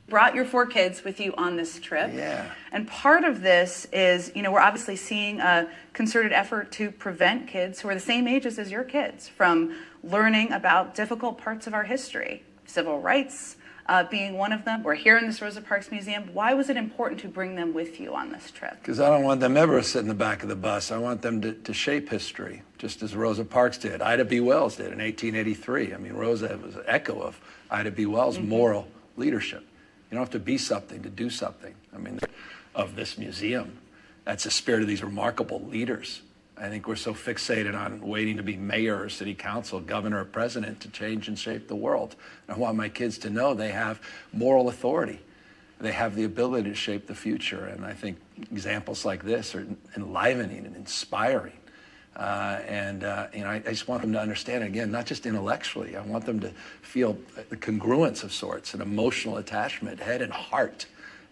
Brought 0.09 0.37
your 0.37 0.45
four 0.45 0.67
kids 0.67 1.03
with 1.03 1.19
you 1.19 1.35
on 1.37 1.57
this 1.57 1.81
trip. 1.81 2.13
Yeah. 2.15 2.51
And 2.71 2.87
part 2.87 3.25
of 3.25 3.43
this 3.43 3.87
is, 3.93 4.31
you 4.37 4.43
know, 4.43 4.53
we're 4.53 4.61
obviously 4.61 4.95
seeing 4.95 5.41
a 5.41 5.69
concerted 5.93 6.33
effort 6.33 6.71
to 6.73 6.93
prevent 6.93 7.49
kids 7.49 7.81
who 7.81 7.89
are 7.89 7.95
the 7.95 8.01
same 8.01 8.29
ages 8.29 8.59
as 8.59 8.71
your 8.71 8.85
kids 8.85 9.29
from 9.29 9.75
learning 10.05 10.53
about 10.53 10.95
difficult 10.95 11.39
parts 11.39 11.67
of 11.67 11.75
our 11.75 11.83
history, 11.83 12.45
civil 12.67 13.01
rights, 13.01 13.57
uh, 13.89 14.05
being 14.05 14.37
one 14.37 14.53
of 14.53 14.65
them. 14.65 14.83
We're 14.83 14.95
here 14.95 15.17
in 15.19 15.27
this 15.27 15.41
Rosa 15.41 15.61
Parks 15.61 15.91
Museum. 15.91 16.31
Why 16.33 16.55
was 16.55 16.69
it 16.69 16.77
important 16.77 17.21
to 17.23 17.29
bring 17.29 17.55
them 17.55 17.73
with 17.73 18.01
you 18.01 18.15
on 18.15 18.31
this 18.31 18.51
trip? 18.51 18.77
Because 18.81 19.01
I 19.01 19.09
don't 19.11 19.25
want 19.25 19.41
them 19.41 19.57
ever 19.57 19.79
to 19.81 19.85
sit 19.85 20.01
in 20.01 20.09
the 20.09 20.15
back 20.15 20.43
of 20.43 20.49
the 20.49 20.57
bus. 20.57 20.91
I 20.91 20.99
want 20.99 21.23
them 21.23 21.41
to, 21.43 21.53
to 21.53 21.73
shape 21.73 22.09
history, 22.09 22.63
just 22.79 23.03
as 23.03 23.15
Rosa 23.15 23.45
Parks 23.45 23.79
did. 23.79 24.03
Ida 24.03 24.25
B. 24.25 24.41
Wells 24.41 24.77
did 24.77 24.93
in 24.93 24.99
1883. 24.99 25.95
I 25.95 25.97
mean, 25.99 26.15
Rosa 26.15 26.59
was 26.63 26.77
an 26.77 26.85
echo 26.87 27.21
of 27.21 27.41
Ida 27.71 27.91
B. 27.91 28.07
Wells' 28.07 28.39
mm-hmm. 28.39 28.49
moral 28.49 28.89
leadership. 29.17 29.65
You 30.11 30.17
don't 30.17 30.21
have 30.21 30.31
to 30.31 30.39
be 30.39 30.59
something 30.59 31.03
to 31.03 31.11
do 31.11 31.31
something. 31.31 31.75
I 31.95 31.99
mean, 31.99 32.21
of 32.75 32.95
this 32.95 33.19
museum. 33.19 33.79
That's 34.25 34.45
the 34.45 34.51
spirit 34.51 34.83
of 34.83 34.89
these 34.89 35.03
remarkable 35.03 35.61
leaders. 35.61 36.23
I 36.59 36.69
think 36.69 36.87
we're 36.87 36.97
so 36.97 37.13
fixated 37.13 37.79
on 37.79 38.01
waiting 38.01 38.37
to 38.39 38.43
be 38.43 38.57
mayor 38.57 39.03
or 39.03 39.09
city 39.09 39.35
council, 39.35 39.81
governor 39.81 40.21
or 40.21 40.25
president 40.25 40.81
to 40.81 40.89
change 40.89 41.29
and 41.29 41.39
shape 41.39 41.69
the 41.69 41.77
world. 41.77 42.17
I 42.49 42.55
want 42.55 42.77
my 42.77 42.89
kids 42.89 43.19
to 43.19 43.31
know 43.31 43.55
they 43.55 43.73
have 43.73 44.01
moral 44.33 44.69
authority. 44.69 45.21
They 45.81 45.93
have 45.93 46.15
the 46.15 46.25
ability 46.25 46.71
to 46.71 46.75
shape 46.75 47.07
the 47.07 47.15
future. 47.15 47.67
And 47.67 47.85
I 47.85 47.93
think 47.93 48.19
examples 48.51 49.05
like 49.05 49.23
this 49.23 49.55
are 49.55 49.67
enlivening 49.97 50.65
and 50.65 50.75
inspiring. 50.77 51.53
Uh, 52.17 52.61
and 52.67 53.05
uh, 53.05 53.27
you 53.35 53.41
know, 53.41 53.51
I, 53.51 53.57
I, 53.57 53.71
just 53.71 53.89
want 53.89 54.01
them 54.01 54.13
to 54.15 54.21
understand 54.21 54.65
it 54.65 54.69
again, 54.69 54.91
not 54.91 55.05
just 55.05 55.27
intellectually. 55.27 55.97
I 55.97 56.03
want 56.03 56.25
them 56.25 56.41
to 56.41 56.51
feel 56.81 57.19
the 57.51 57.59
congruence 57.59 58.25
of 58.25 58.33
sorts, 58.33 58.73
an 58.73 58.81
emotional 58.81 59.37
attachment, 59.37 60.01
head 60.01 60.23
and 60.23 60.33
heart, 60.33 60.87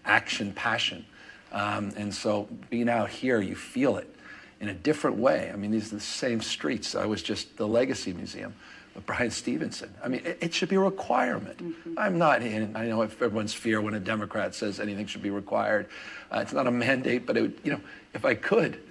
action, 0.05 0.53
passion. 0.53 1.07
Um, 1.53 1.93
and 1.97 2.15
so, 2.15 2.49
being 2.69 2.91
out 2.91 3.09
here, 3.09 3.41
you 3.41 3.55
feel 3.55 3.97
it 3.97 4.15
in 4.61 4.69
a 4.69 4.75
different 4.75 5.17
way. 5.17 5.51
I 5.51 5.57
mean, 5.57 5.71
these 5.71 5.91
are 5.91 5.97
the 5.97 6.03
same 6.03 6.43
streets. 6.43 6.95
I 6.95 7.07
was 7.07 7.23
just 7.23 7.57
the 7.57 7.67
Legacy 7.67 8.13
Museum 8.13 8.55
with 8.95 9.07
Bryan 9.07 9.31
Stevenson. 9.31 9.95
I 10.05 10.09
mean, 10.09 10.21
it, 10.27 10.39
it 10.43 10.55
should 10.55 10.69
be 10.69 10.77
a 10.77 10.81
requirement. 10.81 11.65
Mm-hmm. 11.65 11.99
I'm 11.99 12.19
not 12.19 12.43
in. 12.43 12.77
I 12.77 12.89
know 12.89 13.01
everyone's 13.01 13.55
fear 13.55 13.81
when 13.81 13.95
a 13.95 14.01
Democrat 14.01 14.55
says 14.55 14.81
anything 14.81 15.07
should 15.07 15.23
be 15.23 15.31
required. 15.31 15.89
Uh, 16.31 16.41
it's 16.41 16.53
not 16.53 16.67
a 16.67 16.71
mandate, 16.71 17.25
but 17.25 17.39
it 17.39 17.41
would, 17.41 17.59
you 17.65 17.73
know, 17.73 17.81
if 18.13 18.27
I 18.27 18.35
could 18.35 18.83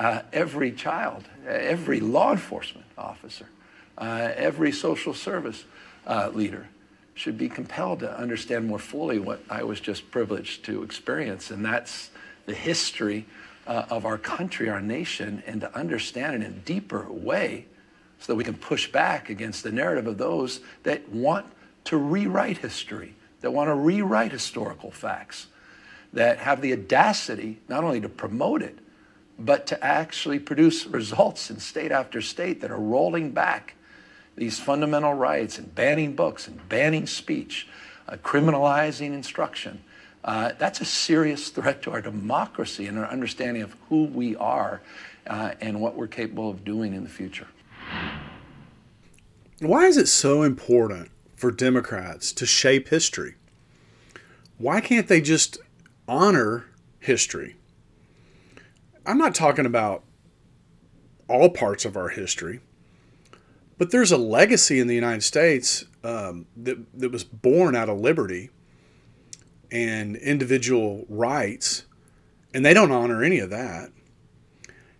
uh, 0.00 0.22
every 0.32 0.72
child, 0.72 1.24
every 1.46 2.00
law 2.00 2.32
enforcement 2.32 2.86
officer, 2.96 3.46
uh, 3.98 4.32
every 4.34 4.72
social 4.72 5.12
service 5.12 5.64
uh, 6.06 6.30
leader 6.32 6.66
should 7.12 7.36
be 7.36 7.50
compelled 7.50 8.00
to 8.00 8.18
understand 8.18 8.66
more 8.66 8.78
fully 8.78 9.18
what 9.18 9.42
I 9.50 9.62
was 9.62 9.78
just 9.78 10.10
privileged 10.10 10.64
to 10.64 10.82
experience, 10.82 11.50
and 11.50 11.62
that's 11.62 12.10
the 12.46 12.54
history 12.54 13.26
uh, 13.66 13.84
of 13.90 14.06
our 14.06 14.16
country, 14.16 14.70
our 14.70 14.80
nation, 14.80 15.42
and 15.46 15.60
to 15.60 15.76
understand 15.76 16.42
it 16.42 16.46
in 16.46 16.52
a 16.52 16.56
deeper 16.56 17.06
way 17.10 17.66
so 18.20 18.32
that 18.32 18.36
we 18.36 18.44
can 18.44 18.54
push 18.54 18.90
back 18.90 19.28
against 19.28 19.62
the 19.64 19.70
narrative 19.70 20.06
of 20.06 20.16
those 20.16 20.60
that 20.82 21.06
want 21.10 21.44
to 21.84 21.98
rewrite 21.98 22.56
history, 22.56 23.14
that 23.42 23.50
want 23.50 23.68
to 23.68 23.74
rewrite 23.74 24.32
historical 24.32 24.90
facts, 24.90 25.48
that 26.14 26.38
have 26.38 26.62
the 26.62 26.72
audacity 26.72 27.58
not 27.68 27.84
only 27.84 28.00
to 28.00 28.08
promote 28.08 28.62
it, 28.62 28.78
but 29.40 29.66
to 29.66 29.84
actually 29.84 30.38
produce 30.38 30.86
results 30.86 31.50
in 31.50 31.58
state 31.58 31.90
after 31.90 32.20
state 32.20 32.60
that 32.60 32.70
are 32.70 32.78
rolling 32.78 33.32
back 33.32 33.74
these 34.36 34.60
fundamental 34.60 35.14
rights 35.14 35.58
and 35.58 35.74
banning 35.74 36.14
books 36.14 36.46
and 36.46 36.68
banning 36.68 37.06
speech, 37.06 37.66
uh, 38.08 38.16
criminalizing 38.16 39.12
instruction. 39.12 39.82
Uh, 40.22 40.52
that's 40.58 40.80
a 40.80 40.84
serious 40.84 41.48
threat 41.48 41.82
to 41.82 41.90
our 41.90 42.02
democracy 42.02 42.86
and 42.86 42.98
our 42.98 43.06
understanding 43.06 43.62
of 43.62 43.74
who 43.88 44.04
we 44.04 44.36
are 44.36 44.82
uh, 45.26 45.52
and 45.60 45.80
what 45.80 45.96
we're 45.96 46.06
capable 46.06 46.50
of 46.50 46.64
doing 46.64 46.92
in 46.94 47.02
the 47.02 47.10
future. 47.10 47.46
Why 49.60 49.86
is 49.86 49.96
it 49.96 50.08
so 50.08 50.42
important 50.42 51.10
for 51.36 51.50
Democrats 51.50 52.32
to 52.34 52.46
shape 52.46 52.88
history? 52.88 53.36
Why 54.58 54.80
can't 54.80 55.08
they 55.08 55.22
just 55.22 55.58
honor 56.06 56.66
history? 56.98 57.56
I'm 59.10 59.18
not 59.18 59.34
talking 59.34 59.66
about 59.66 60.04
all 61.26 61.50
parts 61.50 61.84
of 61.84 61.96
our 61.96 62.10
history, 62.10 62.60
but 63.76 63.90
there's 63.90 64.12
a 64.12 64.16
legacy 64.16 64.78
in 64.78 64.86
the 64.86 64.94
United 64.94 65.24
States 65.24 65.84
um, 66.04 66.46
that, 66.56 66.78
that 66.94 67.10
was 67.10 67.24
born 67.24 67.74
out 67.74 67.88
of 67.88 67.98
liberty 67.98 68.50
and 69.68 70.14
individual 70.14 71.06
rights, 71.08 71.86
and 72.54 72.64
they 72.64 72.72
don't 72.72 72.92
honor 72.92 73.24
any 73.24 73.40
of 73.40 73.50
that. 73.50 73.90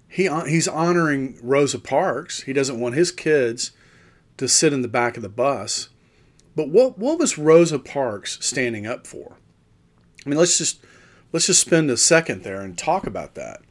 He, 0.08 0.28
he's 0.48 0.66
honoring 0.66 1.38
Rosa 1.40 1.78
Parks. 1.78 2.42
He 2.42 2.52
doesn't 2.52 2.80
want 2.80 2.96
his 2.96 3.12
kids 3.12 3.70
to 4.38 4.48
sit 4.48 4.72
in 4.72 4.82
the 4.82 4.88
back 4.88 5.18
of 5.18 5.22
the 5.22 5.28
bus. 5.28 5.88
But 6.56 6.68
what, 6.68 6.98
what 6.98 7.20
was 7.20 7.38
Rosa 7.38 7.78
Parks 7.78 8.44
standing 8.44 8.88
up 8.88 9.06
for? 9.06 9.36
I 10.26 10.28
mean, 10.28 10.38
let's 10.38 10.58
just 10.58 10.84
let's 11.32 11.46
just 11.46 11.60
spend 11.60 11.92
a 11.92 11.96
second 11.96 12.42
there 12.42 12.60
and 12.60 12.76
talk 12.76 13.06
about 13.06 13.36
that 13.36 13.62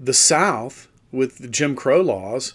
the 0.00 0.14
South 0.14 0.88
with 1.12 1.38
the 1.38 1.48
Jim 1.48 1.76
Crow 1.76 2.00
laws. 2.00 2.54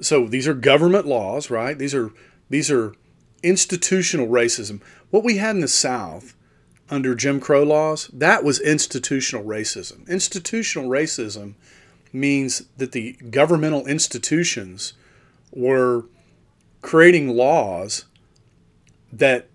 So 0.00 0.26
these 0.26 0.46
are 0.46 0.54
government 0.54 1.06
laws, 1.06 1.50
right? 1.50 1.76
These 1.76 1.94
are 1.94 2.12
these 2.48 2.70
are 2.70 2.94
institutional 3.42 4.28
racism. 4.28 4.80
What 5.10 5.24
we 5.24 5.38
had 5.38 5.56
in 5.56 5.60
the 5.60 5.68
South 5.68 6.34
under 6.88 7.14
Jim 7.14 7.40
Crow 7.40 7.64
laws, 7.64 8.08
that 8.12 8.44
was 8.44 8.60
institutional 8.60 9.44
racism. 9.44 10.08
Institutional 10.08 10.88
racism 10.88 11.54
means 12.12 12.64
that 12.76 12.92
the 12.92 13.14
governmental 13.30 13.86
institutions 13.86 14.92
were 15.50 16.04
creating 16.82 17.28
laws 17.30 18.04
that 19.12 19.48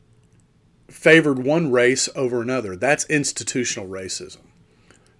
favored 0.89 1.43
one 1.43 1.71
race 1.71 2.09
over 2.15 2.41
another. 2.41 2.75
That's 2.75 3.05
institutional 3.05 3.87
racism 3.87 4.46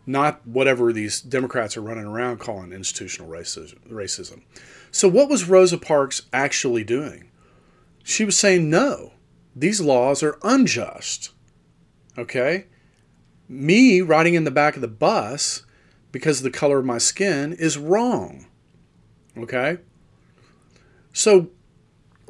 not 0.08 0.48
whatever 0.48 0.94
these 0.94 1.20
Democrats 1.22 1.76
are 1.76 1.82
running 1.82 2.06
around 2.06 2.40
calling 2.40 2.72
institutional 2.72 3.30
racism. 3.30 4.42
So, 4.90 5.10
what 5.10 5.30
was 5.30 5.50
Rosa 5.50 5.78
Parks 5.78 6.24
actually 6.32 6.86
doing? 6.86 7.30
She 8.04 8.24
was 8.24 8.38
saying, 8.38 8.70
no, 8.70 9.12
these 9.54 9.82
laws 9.82 10.24
are 10.24 10.40
unjust. 10.44 11.32
Okay? 12.18 12.68
Me 13.50 14.02
riding 14.02 14.34
in 14.34 14.46
the 14.46 14.52
back 14.52 14.76
of 14.76 14.82
the 14.82 14.88
bus 14.88 15.64
because 16.14 16.40
of 16.40 16.44
the 16.46 16.58
color 16.58 16.80
of 16.80 16.86
my 16.86 16.98
skin 16.98 17.52
is 17.52 17.78
wrong. 17.78 18.48
Okay? 19.38 19.80
So, 21.12 21.50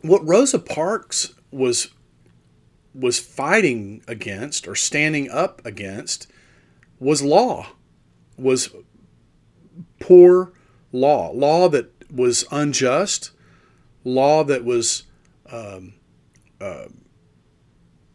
what 0.01 0.27
Rosa 0.27 0.59
Parks 0.59 1.35
was 1.51 1.91
was 2.95 3.19
fighting 3.19 4.01
against 4.07 4.67
or 4.67 4.73
standing 4.73 5.29
up 5.29 5.63
against 5.63 6.25
was 6.99 7.21
law, 7.21 7.67
was 8.37 8.69
poor 9.99 10.53
law, 10.91 11.31
law 11.31 11.69
that 11.69 11.91
was 12.11 12.45
unjust, 12.51 13.31
law 14.03 14.43
that 14.43 14.63
was 14.63 15.03
um, 15.51 15.93
uh, 16.59 16.85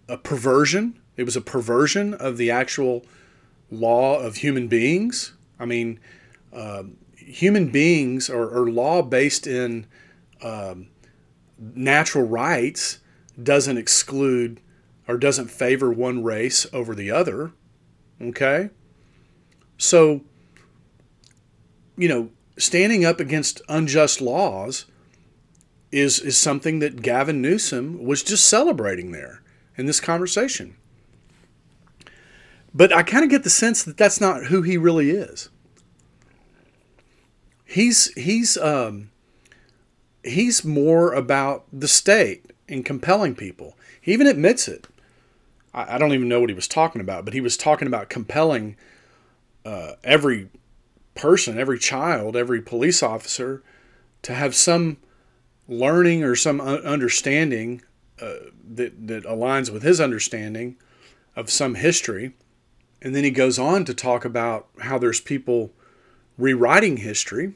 a 0.09 0.17
perversion. 0.17 0.99
It 1.17 1.25
was 1.25 1.37
a 1.37 1.41
perversion 1.41 2.15
of 2.15 2.37
the 2.37 2.51
actual 2.51 3.05
law 3.71 4.19
of 4.19 4.37
human 4.37 4.69
beings. 4.69 5.35
I 5.59 5.65
mean, 5.65 6.01
uh, 6.53 6.85
human 7.17 7.71
beings 7.71 8.29
or, 8.29 8.43
are 8.43 8.71
law 8.71 9.03
based 9.03 9.47
in 9.47 9.87
um, 10.43 10.89
natural 11.59 12.25
rights 12.25 12.99
doesn't 13.41 13.79
exclude 13.79 14.61
or 15.09 15.17
doesn't 15.17 15.51
favor 15.51 15.93
one 15.93 16.23
race 16.23 16.67
over 16.73 16.95
the 16.95 17.11
other. 17.11 17.53
Okay? 18.23 18.71
So, 19.79 20.23
you 21.97 22.09
know, 22.09 22.31
standing 22.57 23.05
up 23.05 23.21
against 23.21 23.63
unjust 23.69 24.21
laws 24.21 24.87
is 25.91 26.21
is 26.21 26.39
something 26.39 26.79
that 26.79 27.03
Gavin 27.03 27.43
Newsom 27.43 28.05
was 28.05 28.23
just 28.23 28.47
celebrating 28.47 29.13
there 29.13 29.43
in 29.77 29.87
this 29.87 30.01
conversation. 30.01 30.77
But 32.75 32.93
I 32.93 33.03
kind 33.03 33.25
of 33.25 33.31
get 33.31 33.45
the 33.45 33.51
sense 33.51 33.83
that 33.83 33.99
that's 33.99 34.21
not 34.21 34.47
who 34.47 34.63
he 34.63 34.77
really 34.79 35.11
is. 35.11 35.51
He's 37.65 38.13
he's 38.15 38.57
um, 38.57 39.11
he's 40.23 40.65
more 40.65 41.13
about 41.13 41.65
the 41.73 41.89
state 41.89 42.53
and 42.69 42.85
compelling 42.85 43.35
people. 43.35 43.77
He 44.01 44.13
even 44.13 44.27
admits 44.27 44.69
it. 44.69 44.87
I, 45.75 45.95
I 45.95 45.99
don't 45.99 46.13
even 46.13 46.29
know 46.29 46.41
what 46.41 46.51
he 46.51 46.55
was 46.55 46.69
talking 46.69 47.01
about, 47.01 47.25
but 47.25 47.35
he 47.35 47.41
was 47.41 47.57
talking 47.57 47.89
about 47.89 48.09
compelling 48.09 48.77
uh, 49.65 49.93
every 50.05 50.49
person, 51.15 51.59
every 51.59 51.79
child, 51.79 52.37
every 52.37 52.61
police 52.61 53.03
officer 53.03 53.63
to 54.23 54.35
have 54.35 54.55
some 54.55 54.97
learning 55.69 56.25
or 56.25 56.35
some 56.35 56.61
understanding 56.61 57.83
uh, 58.21 58.35
that, 58.75 59.07
that 59.07 59.25
aligns 59.25 59.71
with 59.71 59.83
his 59.83 60.01
understanding 60.01 60.77
of 61.35 61.51
some 61.51 61.75
history. 61.75 62.35
And 63.01 63.15
then 63.15 63.25
he 63.25 63.31
goes 63.31 63.59
on 63.59 63.85
to 63.87 63.95
talk 63.95 64.25
about 64.25 64.69
how 64.81 64.99
there's 64.99 65.21
people 65.21 65.73
rewriting 66.39 66.99
history. 66.99 67.55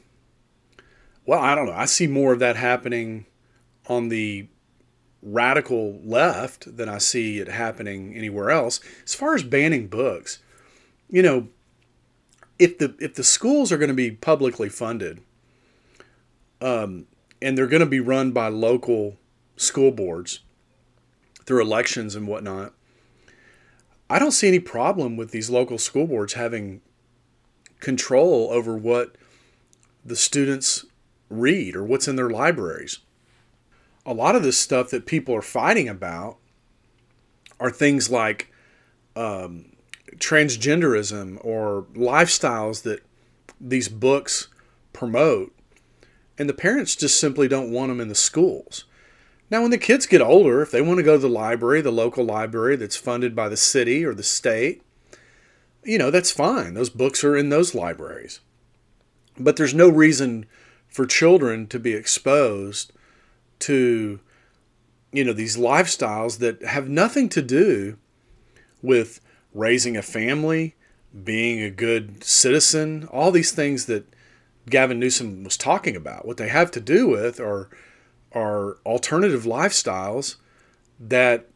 Well, 1.25 1.39
I 1.39 1.55
don't 1.55 1.67
know. 1.67 1.73
I 1.73 1.85
see 1.85 2.07
more 2.07 2.33
of 2.33 2.39
that 2.39 2.55
happening 2.55 3.25
on 3.87 4.09
the 4.09 4.47
radical 5.33 5.99
left 6.03 6.77
than 6.77 6.89
I 6.89 6.97
see 6.97 7.39
it 7.39 7.47
happening 7.47 8.15
anywhere 8.15 8.49
else. 8.49 8.79
As 9.03 9.13
far 9.13 9.35
as 9.35 9.43
banning 9.43 9.87
books, 9.87 10.39
you 11.09 11.21
know, 11.21 11.47
if 12.59 12.77
the 12.77 12.95
if 12.99 13.15
the 13.15 13.23
schools 13.23 13.71
are 13.71 13.77
going 13.77 13.89
to 13.89 13.93
be 13.93 14.11
publicly 14.11 14.69
funded, 14.69 15.21
um, 16.61 17.05
and 17.41 17.57
they're 17.57 17.67
going 17.67 17.81
to 17.81 17.85
be 17.85 17.99
run 17.99 18.31
by 18.31 18.47
local 18.47 19.17
school 19.55 19.91
boards 19.91 20.39
through 21.45 21.61
elections 21.61 22.15
and 22.15 22.27
whatnot, 22.27 22.73
I 24.09 24.19
don't 24.19 24.31
see 24.31 24.47
any 24.47 24.59
problem 24.59 25.17
with 25.17 25.31
these 25.31 25.49
local 25.49 25.77
school 25.77 26.07
boards 26.07 26.33
having 26.33 26.81
control 27.79 28.49
over 28.51 28.75
what 28.75 29.15
the 30.03 30.15
students 30.15 30.85
read 31.29 31.75
or 31.75 31.83
what's 31.83 32.07
in 32.07 32.15
their 32.15 32.29
libraries. 32.29 32.99
A 34.07 34.13
lot 34.13 34.35
of 34.35 34.41
this 34.41 34.57
stuff 34.57 34.89
that 34.89 35.05
people 35.05 35.35
are 35.35 35.41
fighting 35.43 35.87
about 35.87 36.37
are 37.59 37.69
things 37.69 38.09
like 38.09 38.51
um, 39.15 39.73
transgenderism 40.15 41.37
or 41.45 41.85
lifestyles 41.93 42.81
that 42.83 43.01
these 43.61 43.89
books 43.89 44.47
promote 44.93 45.53
and 46.37 46.47
the 46.47 46.53
parents 46.53 46.95
just 46.95 47.19
simply 47.19 47.47
don't 47.47 47.71
want 47.71 47.89
them 47.89 47.99
in 47.99 48.07
the 48.07 48.15
schools. 48.15 48.85
Now, 49.49 49.61
when 49.61 49.71
the 49.71 49.77
kids 49.77 50.05
get 50.05 50.21
older, 50.21 50.61
if 50.61 50.71
they 50.71 50.81
want 50.81 50.97
to 50.97 51.03
go 51.03 51.13
to 51.13 51.21
the 51.21 51.29
library, 51.29 51.81
the 51.81 51.91
local 51.91 52.23
library 52.23 52.75
that's 52.75 52.97
funded 52.97 53.35
by 53.35 53.49
the 53.49 53.57
city 53.57 54.03
or 54.03 54.13
the 54.13 54.23
state, 54.23 54.83
you 55.83 55.97
know, 55.97 56.11
that's 56.11 56.31
fine. 56.31 56.73
Those 56.73 56.89
books 56.89 57.23
are 57.23 57.35
in 57.35 57.49
those 57.49 57.73
libraries. 57.73 58.41
But 59.39 59.55
there's 59.55 59.73
no 59.73 59.87
reason 59.87 60.45
for 60.87 61.05
children 61.05 61.67
to 61.67 61.79
be 61.79 61.93
exposed 61.93 62.91
to, 63.59 64.19
you 65.11 65.23
know, 65.23 65.33
these 65.33 65.57
lifestyles 65.57 66.39
that 66.39 66.63
have 66.63 66.89
nothing 66.89 67.29
to 67.29 67.41
do 67.41 67.97
with 68.81 69.19
raising 69.53 69.97
a 69.97 70.01
family, 70.01 70.75
being 71.23 71.61
a 71.61 71.69
good 71.69 72.23
citizen, 72.23 73.07
all 73.11 73.31
these 73.31 73.51
things 73.51 73.85
that 73.85 74.05
Gavin 74.69 74.99
Newsom 74.99 75.43
was 75.43 75.57
talking 75.57 75.95
about. 75.95 76.25
What 76.25 76.37
they 76.37 76.49
have 76.49 76.71
to 76.71 76.81
do 76.81 77.07
with 77.07 77.39
are 77.39 77.69
are 78.33 78.77
alternative 78.85 79.43
lifestyles 79.43 80.35
that 80.99 81.47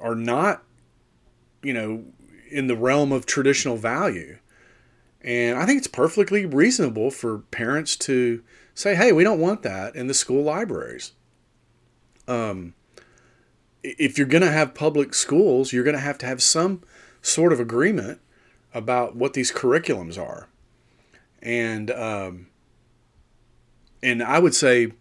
are 0.00 0.14
not, 0.14 0.62
you 1.62 1.72
know, 1.72 2.04
in 2.50 2.66
the 2.66 2.76
realm 2.76 3.12
of 3.12 3.26
traditional 3.26 3.76
value. 3.76 4.38
And 5.20 5.58
I 5.58 5.66
think 5.66 5.78
it's 5.78 5.86
perfectly 5.86 6.44
reasonable 6.46 7.10
for 7.10 7.38
parents 7.50 7.96
to 7.98 8.42
say, 8.74 8.94
hey, 8.94 9.12
we 9.12 9.24
don't 9.24 9.40
want 9.40 9.62
that 9.62 9.94
in 9.94 10.06
the 10.06 10.14
school 10.14 10.42
libraries. 10.42 11.12
Um, 12.26 12.74
if 13.82 14.16
you're 14.16 14.26
going 14.26 14.42
to 14.42 14.50
have 14.50 14.74
public 14.74 15.14
schools, 15.14 15.72
you're 15.72 15.84
going 15.84 15.96
to 15.96 16.00
have 16.00 16.18
to 16.18 16.26
have 16.26 16.42
some 16.42 16.82
sort 17.20 17.52
of 17.52 17.60
agreement 17.60 18.20
about 18.74 19.16
what 19.16 19.34
these 19.34 19.52
curriculums 19.52 20.18
are. 20.18 20.48
And 21.42 21.90
um, 21.90 22.46
and 24.02 24.22
I 24.22 24.38
would 24.38 24.54
say 24.54 24.92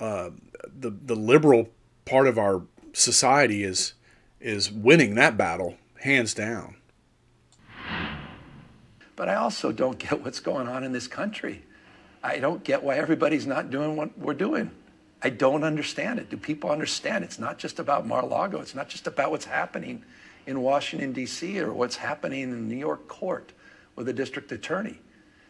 uh, 0.00 0.30
the 0.64 0.90
the 0.90 1.14
liberal 1.14 1.68
part 2.04 2.26
of 2.26 2.38
our 2.38 2.62
society 2.92 3.62
is 3.62 3.94
is 4.40 4.70
winning 4.70 5.14
that 5.14 5.36
battle 5.36 5.76
hands 6.00 6.34
down. 6.34 6.76
But 9.16 9.28
I 9.28 9.36
also 9.36 9.70
don't 9.70 9.98
get 9.98 10.22
what's 10.22 10.40
going 10.40 10.66
on 10.66 10.82
in 10.82 10.92
this 10.92 11.06
country. 11.06 11.62
I 12.24 12.38
don't 12.38 12.64
get 12.64 12.82
why 12.82 12.96
everybody's 12.96 13.46
not 13.46 13.70
doing 13.70 13.96
what 13.96 14.18
we're 14.18 14.32
doing. 14.32 14.70
I 15.22 15.28
don't 15.28 15.62
understand 15.62 16.18
it. 16.18 16.30
Do 16.30 16.38
people 16.38 16.70
understand? 16.70 17.22
It's 17.22 17.38
not 17.38 17.58
just 17.58 17.78
about 17.78 18.06
Mar-a-Lago. 18.06 18.60
It's 18.60 18.74
not 18.74 18.88
just 18.88 19.06
about 19.06 19.30
what's 19.30 19.44
happening 19.44 20.02
in 20.46 20.62
Washington, 20.62 21.12
D.C., 21.12 21.60
or 21.60 21.74
what's 21.74 21.96
happening 21.96 22.42
in 22.42 22.66
New 22.66 22.76
York 22.76 23.08
court 23.08 23.52
with 23.94 24.06
the 24.06 24.12
district 24.12 24.50
attorney. 24.52 24.98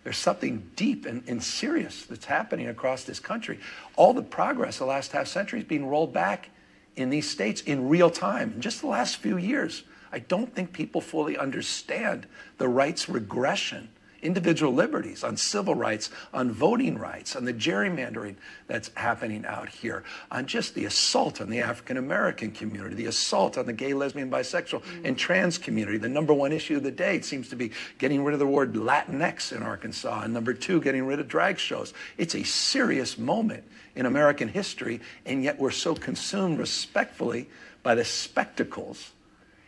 There's 0.03 0.17
something 0.17 0.71
deep 0.75 1.07
and, 1.07 1.23
and 1.29 1.43
serious 1.43 2.05
that's 2.07 2.27
happening 2.27 2.69
across 2.69 3.05
this 3.05 3.21
country. 3.21 3.61
All 3.97 4.13
the 4.13 4.23
progress 4.23 4.79
the 4.79 4.85
last 4.85 5.13
half 5.13 5.29
century 5.29 5.61
is 5.61 5.65
being 5.65 5.87
rolled 5.87 6.13
back 6.13 6.51
in 6.97 7.09
these 7.09 7.29
states 7.29 7.63
in 7.63 7.89
real 7.89 8.11
time. 8.11 8.53
In 8.55 8.61
just 8.61 8.81
the 8.81 8.89
last 8.89 9.17
few 9.17 9.37
years, 9.37 9.85
I 10.13 10.19
don't 10.19 10.55
think 10.55 10.73
people 10.73 11.01
fully 11.01 11.39
understand 11.39 12.27
the 12.59 12.69
rights 12.69 13.09
regression 13.09 13.89
individual 14.25 14.73
liberties, 14.73 15.23
on 15.23 15.37
civil 15.37 15.75
rights, 15.75 16.11
on 16.33 16.51
voting 16.51 16.99
rights, 16.99 17.37
on 17.37 17.45
the 17.45 17.53
gerrymandering 17.53 18.35
that's 18.67 18.91
happening 18.97 19.45
out 19.47 19.69
here, 19.69 20.03
on 20.31 20.47
just 20.47 20.75
the 20.75 20.87
assault 20.87 21.41
on 21.41 21.51
the 21.51 21.61
African 21.61 21.97
American 21.97 22.51
community, 22.51 22.95
the 22.95 23.07
assault 23.07 23.59
on 23.59 23.67
the 23.67 23.73
gay, 23.73 23.95
lesbian, 23.95 24.31
bisexual, 24.31 24.83
mm-hmm. 24.83 25.07
and 25.07 25.19
trans 25.19 25.59
community. 25.59 25.99
The 25.99 26.09
number 26.09 26.33
one 26.33 26.53
issue 26.53 26.77
of 26.77 26.83
the 26.83 26.91
day 26.91 27.21
seems 27.21 27.49
to 27.51 27.57
be 27.57 27.71
getting 27.99 28.25
rid 28.25 28.33
of 28.33 28.41
the 28.41 28.47
word 28.47 28.73
Latinx 28.75 29.55
in 29.55 29.63
Arkansas, 29.63 30.23
and 30.23 30.33
number 30.33 30.55
two, 30.55 30.81
getting 30.81 31.07
rid 31.07 31.21
of 31.21 31.29
drag 31.29 31.59
shows. 31.59 31.93
It's 32.17 32.35
a 32.35 32.43
serious 32.43 33.19
moment 33.19 33.65
in 33.95 34.07
American 34.07 34.49
history, 34.49 35.01
and 35.25 35.45
yet 35.45 35.59
we're 35.59 35.71
so 35.71 35.95
consumed 35.95 36.59
respectfully 36.59 37.49
by 37.83 37.95
the 37.95 38.05
spectacles 38.05 39.13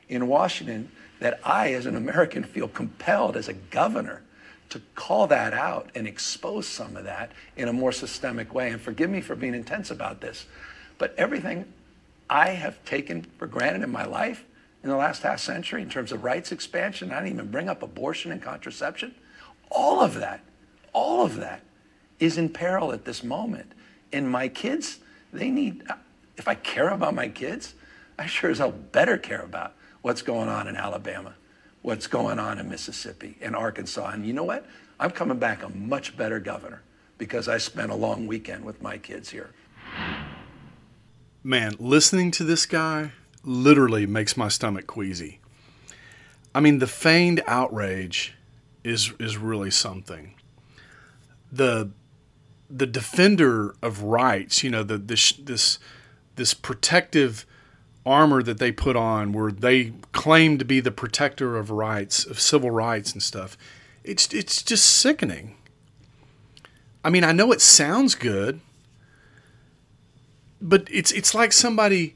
in 0.09 0.27
Washington 0.27 0.91
that 1.21 1.41
I, 1.45 1.73
as 1.75 1.87
an 1.87 1.97
American, 1.97 2.45
feel 2.45 2.69
compelled 2.69 3.37
as 3.37 3.49
a 3.49 3.53
governor 3.53 4.23
to 4.71 4.81
call 4.95 5.27
that 5.29 5.55
out 5.55 5.91
and 5.95 6.07
expose 6.07 6.67
some 6.67 6.97
of 6.97 7.05
that 7.05 7.33
in 7.57 7.69
a 7.69 7.73
more 7.73 7.93
systemic 7.93 8.53
way. 8.55 8.71
And 8.71 8.81
forgive 8.81 9.11
me 9.11 9.21
for 9.21 9.35
being 9.35 9.55
intense 9.55 9.91
about 9.91 10.21
this, 10.21 10.47
but 10.99 11.15
everything 11.17 11.73
I 12.29 12.51
have 12.51 12.85
taken 12.85 13.27
for 13.39 13.47
granted 13.47 13.83
in 13.83 13.91
my 13.91 14.05
life 14.05 14.45
in 14.83 14.91
the 14.91 14.97
last 14.97 15.23
half 15.23 15.41
century 15.41 15.83
in 15.83 15.89
terms 15.89 16.13
of 16.13 16.25
rights 16.25 16.53
expansion, 16.53 17.11
I 17.11 17.17
didn't 17.17 17.35
even 17.35 17.51
bring 17.51 17.69
up 17.69 17.83
abortion 17.83 18.33
and 18.33 18.43
contraception, 18.43 19.15
all 19.71 20.01
of 20.01 20.15
that, 20.15 20.41
all 20.93 21.25
of 21.25 21.37
that 21.37 21.63
is 22.19 22.39
in 22.39 22.49
peril 22.49 22.93
at 22.93 23.05
this 23.05 23.23
moment. 23.23 23.73
And 24.13 24.31
my 24.31 24.49
kids, 24.49 24.99
they 25.33 25.51
need, 25.51 25.83
if 26.37 26.49
I 26.49 26.55
care 26.55 26.89
about 26.91 27.15
my 27.15 27.29
kids, 27.29 27.75
I 28.19 28.27
sure 28.27 28.51
as 28.51 28.59
hell 28.59 28.73
better 28.73 29.19
care 29.19 29.43
about 29.43 29.75
what's 30.03 30.23
going 30.23 30.49
on 30.49 30.69
in 30.69 30.77
Alabama 30.77 31.35
what's 31.87 32.09
going 32.09 32.41
on 32.41 32.59
in 32.59 32.69
Mississippi 32.69 33.37
and 33.41 33.55
Arkansas. 33.55 34.09
And 34.09 34.27
you 34.27 34.33
know 34.33 34.43
what? 34.43 34.67
I'm 34.99 35.13
coming 35.13 35.39
back 35.39 35.63
a 35.63 35.69
much 35.69 36.17
better 36.17 36.41
governor 36.41 36.83
because 37.17 37.47
I 37.47 37.59
spent 37.59 37.93
a 37.93 37.95
long 37.95 38.27
weekend 38.27 38.65
with 38.65 38.83
my 38.83 38.99
kids 38.99 39.31
here. 39.31 39.51
Man, 41.45 41.77
listening 41.79 42.33
to 42.33 42.43
this 42.43 42.67
guy 42.67 43.13
literally 43.45 44.05
makes 44.05 44.37
my 44.37 44.49
stomach 44.49 44.89
queasy. 44.89 45.39
I 46.53 46.59
mean, 46.59 46.81
the 46.81 46.89
feigned 46.89 47.41
outrage 47.47 48.35
is 48.83 49.13
is 49.21 49.37
really 49.37 49.71
something. 49.71 50.35
The 51.53 51.93
the 52.69 52.87
defender 52.87 53.77
of 53.81 54.03
rights, 54.03 54.65
you 54.65 54.71
know, 54.71 54.83
the 54.83 54.99
this 54.99 55.31
this 55.35 55.79
this 56.35 56.53
protective 56.53 57.47
armor 58.07 58.43
that 58.43 58.59
they 58.59 58.71
put 58.71 58.97
on 58.97 59.33
where 59.33 59.51
they 59.51 59.93
claim 60.13 60.57
to 60.59 60.65
be 60.65 60.79
the 60.81 60.93
protector 60.93 61.57
of 61.57 61.71
rights, 61.71 62.25
of 62.25 62.41
civil 62.41 62.71
rights 62.71 63.13
and 63.13 63.23
stuff. 63.23 63.59
It's 64.05 64.33
it's 64.33 64.63
just 64.63 64.85
sickening. 64.87 65.57
I 67.05 67.11
mean, 67.11 67.25
I 67.25 67.33
know 67.33 67.53
it 67.53 67.61
sounds 67.61 68.15
good, 68.15 68.61
but 70.63 70.87
it's 70.91 71.11
it's 71.11 71.35
like 71.35 71.53
somebody 71.53 72.15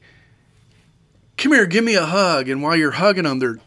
come 1.37 1.51
here, 1.51 1.65
give 1.65 1.83
me 1.83 1.95
a 1.95 2.05
hug, 2.05 2.47
and 2.47 2.63
while 2.63 2.75
you're 2.75 2.91
hugging 2.91 3.25
them, 3.25 3.39
they're 3.39 3.59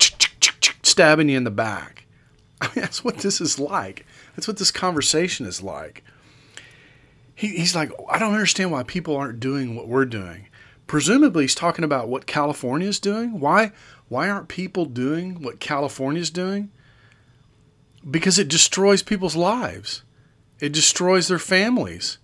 stabbing 0.83 1.29
you 1.29 1.37
in 1.37 1.45
the 1.45 1.51
back. 1.51 2.07
I 2.61 2.67
mean, 2.69 2.77
that's 2.77 3.05
what 3.05 3.19
this 3.19 3.41
is 3.41 3.59
like. 3.59 4.07
That's 4.35 4.49
what 4.49 4.57
this 4.57 4.71
conversation 4.71 5.45
is 5.45 5.63
like. 5.63 6.03
He, 7.35 7.49
he's 7.49 7.75
like, 7.75 7.91
I 8.09 8.19
don't 8.19 8.33
understand 8.33 8.71
why 8.71 8.85
people 8.85 9.17
aren't 9.17 9.41
doing 9.41 9.77
what 9.77 9.89
we're 9.89 10.07
doing 10.07 10.49
presumably 10.87 11.45
he's 11.45 11.55
talking 11.55 11.85
about 11.85 12.09
what 12.09 12.27
California 12.27 12.89
is 12.89 13.01
doing. 13.01 13.41
Why 13.41 13.73
why 14.09 14.29
aren't 14.29 14.49
people 14.49 14.85
doing 14.85 15.43
what 15.43 15.61
California 15.61 16.21
is 16.21 16.31
doing? 16.31 16.71
Because 18.09 18.39
it 18.39 18.49
destroys 18.49 19.03
people's 19.03 19.37
lives. 19.37 20.03
It 20.61 20.73
destroys 20.73 21.29
their 21.29 21.39
families. 21.39 22.19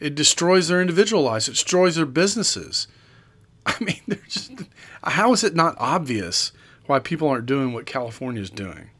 It 0.00 0.14
destroys 0.14 0.68
their 0.68 0.80
individual 0.80 1.22
lives. 1.22 1.48
It 1.48 1.52
destroys 1.52 1.96
their 1.96 2.06
businesses. 2.06 2.86
I 3.66 3.76
mean, 3.80 4.00
just, 4.28 4.52
how 5.02 5.32
is 5.32 5.42
it 5.42 5.54
not 5.54 5.74
obvious 5.78 6.52
why 6.86 6.98
people 6.98 7.28
aren't 7.28 7.46
doing 7.46 7.72
what 7.72 7.86
California 7.86 8.42
is 8.42 8.50
doing? 8.50 8.90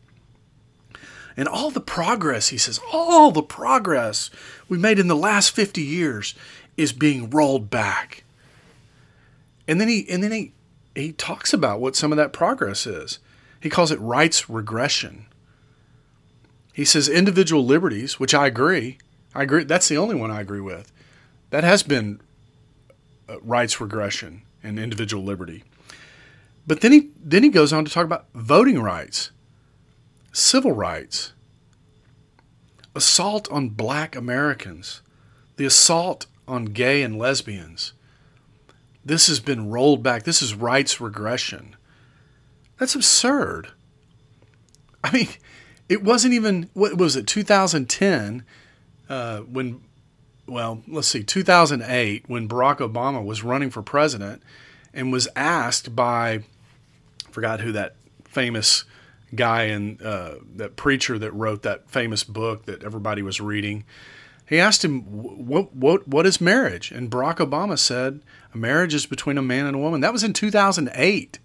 And 1.37 1.49
all 1.49 1.71
the 1.71 1.81
progress, 1.81 2.49
he 2.49 2.59
says, 2.59 2.81
all 2.93 3.31
the 3.33 3.43
progress 3.43 4.31
we 4.69 4.79
made 4.79 4.99
in 4.99 5.09
the 5.09 5.17
last 5.17 5.51
50 5.51 5.83
years 5.83 6.35
is 6.77 6.93
being 6.93 7.31
rolled 7.31 7.71
back. 7.71 8.24
And 9.67 9.81
then 9.81 9.89
he 9.89 10.07
and 10.09 10.23
then 10.23 10.33
he 10.33 10.53
he 10.95 11.13
talks 11.13 11.53
about 11.53 11.81
what 11.81 11.97
some 11.97 12.13
of 12.13 12.17
that 12.17 12.33
progress 12.33 12.87
is. 12.87 13.19
He 13.61 13.71
calls 13.71 13.91
it 13.91 14.01
rights 14.01 14.49
regression. 14.49 15.27
He 16.73 16.85
says 16.85 17.09
individual 17.09 17.65
liberties, 17.65 18.21
which 18.21 18.35
I 18.35 18.47
agree. 18.47 18.99
I 19.35 19.43
agree. 19.43 19.65
That's 19.65 19.89
the 19.89 19.97
only 19.97 20.15
one 20.15 20.31
I 20.31 20.41
agree 20.41 20.61
with. 20.61 20.93
That 21.51 21.65
has 21.65 21.83
been 21.83 22.21
uh, 23.29 23.41
rights 23.41 23.81
regression 23.81 24.43
and 24.63 24.79
individual 24.79 25.25
liberty. 25.25 25.65
But 26.67 26.81
then 26.81 26.93
he 26.93 27.11
then 27.23 27.43
he 27.43 27.49
goes 27.49 27.73
on 27.73 27.85
to 27.85 27.91
talk 27.91 28.05
about 28.05 28.27
voting 28.35 28.81
rights, 28.81 29.31
civil 30.33 30.73
rights, 30.73 31.33
assault 32.95 33.51
on 33.51 33.71
black 33.71 34.17
Americans, 34.17 35.03
the 35.57 35.65
assault 35.65 36.27
on 36.47 36.67
gay 36.67 37.03
and 37.03 37.19
lesbians, 37.19 37.93
this 39.05 39.27
has 39.27 39.41
been 39.41 39.71
rolled 39.71 40.03
back. 40.03 40.23
This 40.25 40.43
is 40.43 40.55
rights 40.55 41.01
regression. 41.01 41.77
That's 42.79 42.95
absurd. 42.95 43.69
I 45.03 45.11
mean, 45.13 45.29
it 45.89 46.03
wasn't 46.03 46.35
even, 46.35 46.71
what 46.73 46.97
was 46.97 47.15
it, 47.15 47.27
2010, 47.27 48.45
uh, 49.09 49.41
when, 49.41 49.83
well, 50.47 50.83
let's 50.89 51.09
see, 51.09 51.23
2008, 51.23 52.25
when 52.27 52.49
Barack 52.49 52.79
Obama 52.79 53.25
was 53.25 53.43
running 53.43 53.71
for 53.71 53.83
president 53.83 54.43
and 54.95 55.13
was 55.13 55.29
asked 55.37 55.95
by, 55.95 56.31
I 57.27 57.31
forgot 57.31 57.61
who 57.61 57.73
that 57.73 57.97
famous 58.25 58.85
guy 59.35 59.65
and 59.65 60.01
uh, 60.03 60.37
that 60.57 60.77
preacher 60.77 61.19
that 61.19 61.33
wrote 61.33 61.63
that 61.63 61.91
famous 61.91 62.25
book 62.25 62.67
that 62.67 62.83
everybody 62.83 63.23
was 63.23 63.41
reading. 63.41 63.85
He 64.47 64.61
asked 64.61 64.85
him, 64.85 65.01
"What 65.03 65.75
what 65.75 66.07
what 66.07 66.27
is 66.27 66.41
marriage?" 66.41 66.91
And 66.91 67.11
Barack 67.11 67.37
Obama 67.37 67.79
said, 67.79 68.21
"A 68.53 68.59
marriage 68.59 68.95
is 68.95 69.07
between 69.07 69.39
a 69.39 69.43
man 69.43 69.67
and 69.67 69.77
a 69.77 69.79
woman." 69.79 70.01
That 70.01 70.13
was 70.13 70.25
in 70.25 70.33
2008. 70.33 71.39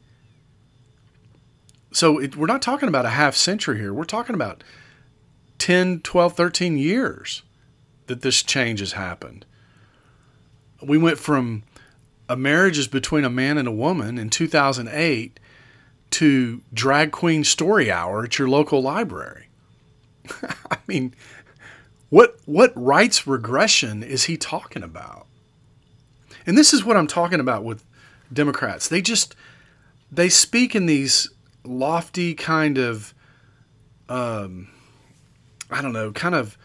So 1.91 2.19
it, 2.19 2.35
we're 2.35 2.45
not 2.45 2.61
talking 2.61 2.89
about 2.89 3.05
a 3.05 3.09
half 3.09 3.35
century 3.35 3.79
here. 3.79 3.93
We're 3.93 4.03
talking 4.03 4.35
about 4.35 4.63
10, 5.57 6.01
12, 6.01 6.33
13 6.33 6.77
years 6.77 7.43
that 8.07 8.21
this 8.21 8.43
change 8.43 8.79
has 8.79 8.93
happened. 8.93 9.45
We 10.81 10.97
went 10.97 11.17
from 11.17 11.63
a 12.27 12.35
marriage 12.35 12.77
is 12.77 12.87
between 12.87 13.25
a 13.25 13.29
man 13.29 13.57
and 13.57 13.67
a 13.67 13.71
woman 13.71 14.17
in 14.17 14.29
2008 14.29 15.39
to 16.11 16.61
drag 16.73 17.11
queen 17.11 17.43
story 17.43 17.91
hour 17.91 18.23
at 18.23 18.37
your 18.37 18.47
local 18.47 18.81
library. 18.81 19.47
I 20.71 20.77
mean, 20.87 21.13
what 22.09 22.37
what 22.45 22.71
rights 22.75 23.27
regression 23.27 24.03
is 24.03 24.25
he 24.25 24.37
talking 24.37 24.83
about? 24.83 25.27
And 26.45 26.57
this 26.57 26.73
is 26.73 26.83
what 26.83 26.97
I'm 26.97 27.07
talking 27.07 27.39
about 27.39 27.63
with 27.63 27.83
Democrats. 28.31 28.87
They 28.87 29.01
just 29.01 29.35
they 30.11 30.29
speak 30.29 30.75
in 30.75 30.85
these 30.85 31.29
lofty 31.63 32.33
kind 32.33 32.77
of 32.77 33.13
um, 34.07 34.69
I 35.69 35.81
don't 35.81 35.93
know, 35.93 36.11
kind 36.11 36.33
of 36.33 36.57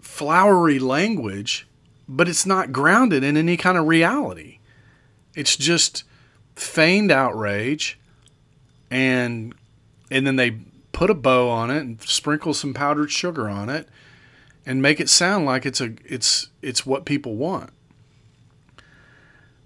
flowery 0.00 0.78
language, 0.78 1.66
but 2.06 2.28
it's 2.28 2.44
not 2.44 2.72
grounded 2.72 3.24
in 3.24 3.36
any 3.36 3.56
kind 3.56 3.78
of 3.78 3.86
reality. 3.86 4.58
It's 5.34 5.56
just 5.56 6.04
feigned 6.54 7.10
outrage 7.10 7.98
and 8.90 9.54
and 10.10 10.26
then 10.26 10.36
they 10.36 10.58
put 10.92 11.08
a 11.08 11.14
bow 11.14 11.48
on 11.48 11.70
it 11.70 11.78
and 11.78 12.02
sprinkle 12.02 12.52
some 12.52 12.74
powdered 12.74 13.10
sugar 13.10 13.48
on 13.48 13.70
it 13.70 13.88
and 14.64 14.80
make 14.80 15.00
it 15.00 15.08
sound 15.08 15.46
like 15.46 15.66
it's 15.66 15.80
a 15.80 15.94
it's 16.04 16.48
it's 16.60 16.86
what 16.86 17.04
people 17.04 17.36
want. 17.36 17.70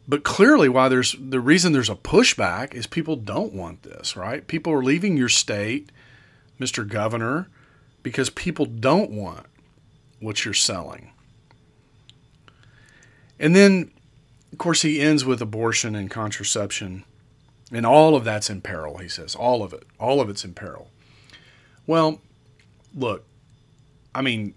But 0.08 0.22
clearly 0.22 0.68
why 0.68 0.88
there's 0.88 1.16
the 1.18 1.40
reason 1.40 1.72
there's 1.72 1.90
a 1.90 1.96
pushback 1.96 2.74
is 2.74 2.86
people 2.86 3.16
don't 3.16 3.52
want 3.52 3.82
this, 3.82 4.16
right? 4.16 4.46
People 4.46 4.72
are 4.72 4.82
leaving 4.82 5.16
your 5.16 5.28
state, 5.28 5.90
Mr. 6.60 6.86
Governor, 6.86 7.48
because 8.02 8.30
people 8.30 8.66
don't 8.66 9.10
want 9.10 9.46
what 10.20 10.44
you're 10.44 10.54
selling. 10.54 11.10
And 13.38 13.54
then 13.54 13.90
of 14.52 14.58
course 14.58 14.82
he 14.82 15.00
ends 15.00 15.24
with 15.24 15.42
abortion 15.42 15.94
and 15.94 16.10
contraception 16.10 17.04
and 17.72 17.84
all 17.84 18.14
of 18.14 18.24
that's 18.24 18.48
in 18.48 18.60
peril, 18.60 18.98
he 18.98 19.08
says. 19.08 19.34
All 19.34 19.62
of 19.62 19.72
it. 19.72 19.84
All 19.98 20.20
of 20.20 20.30
it's 20.30 20.44
in 20.44 20.54
peril. 20.54 20.90
Well, 21.86 22.20
look, 22.94 23.24
I 24.14 24.22
mean, 24.22 24.54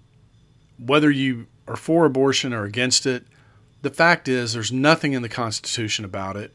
whether 0.83 1.11
you 1.11 1.47
are 1.67 1.75
for 1.75 2.05
abortion 2.05 2.53
or 2.53 2.63
against 2.63 3.05
it, 3.05 3.25
the 3.81 3.89
fact 3.89 4.27
is 4.27 4.53
there's 4.53 4.71
nothing 4.71 5.13
in 5.13 5.21
the 5.21 5.29
Constitution 5.29 6.05
about 6.05 6.35
it. 6.35 6.53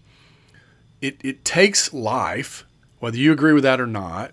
It, 1.00 1.18
it 1.22 1.44
takes 1.44 1.92
life, 1.92 2.64
whether 2.98 3.16
you 3.16 3.32
agree 3.32 3.52
with 3.52 3.62
that 3.62 3.80
or 3.80 3.86
not. 3.86 4.32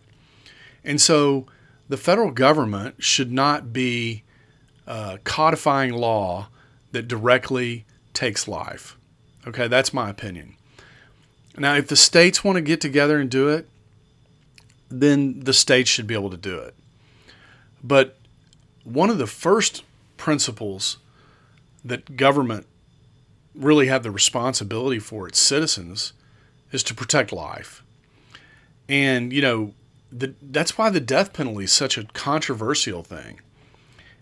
And 0.84 1.00
so 1.00 1.46
the 1.90 1.98
federal 1.98 2.32
government 2.32 3.04
should 3.04 3.32
not 3.32 3.74
be 3.74 4.24
uh, 4.88 5.18
codifying 5.24 5.92
law 5.92 6.48
that 6.92 7.08
directly 7.08 7.86
takes 8.14 8.48
life. 8.48 8.98
Okay, 9.48 9.68
that's 9.68 9.94
my 9.94 10.10
opinion. 10.10 10.56
Now, 11.58 11.76
if 11.76 11.88
the 11.88 11.96
states 11.96 12.44
want 12.44 12.56
to 12.56 12.62
get 12.62 12.80
together 12.80 13.20
and 13.20 13.30
do 13.30 13.50
it, 13.50 13.68
then 14.90 15.42
the 15.42 15.54
states 15.54 15.90
should 15.90 16.08
be 16.08 16.14
able 16.14 16.30
to 16.30 16.38
do 16.38 16.58
it. 16.58 16.76
But 17.84 18.18
one 18.84 19.10
of 19.10 19.17
the 19.17 19.28
first 19.28 19.84
principles 20.17 20.98
that 21.84 22.15
government 22.15 22.67
really 23.56 23.88
have 23.88 24.04
the 24.04 24.12
responsibility 24.12 25.00
for 25.00 25.28
its 25.28 25.39
citizens 25.39 26.13
is 26.72 26.84
to 26.84 26.96
protect 26.96 27.32
life. 27.32 27.84
And, 28.88 29.34
you 29.34 29.41
know, 29.41 29.74
the, 30.12 30.34
that's 30.41 30.78
why 30.78 30.89
the 30.89 31.00
death 31.00 31.34
penalty 31.34 31.65
is 31.65 31.72
such 31.72 31.98
a 31.98 32.06
controversial 32.06 33.04
thing, 33.04 33.39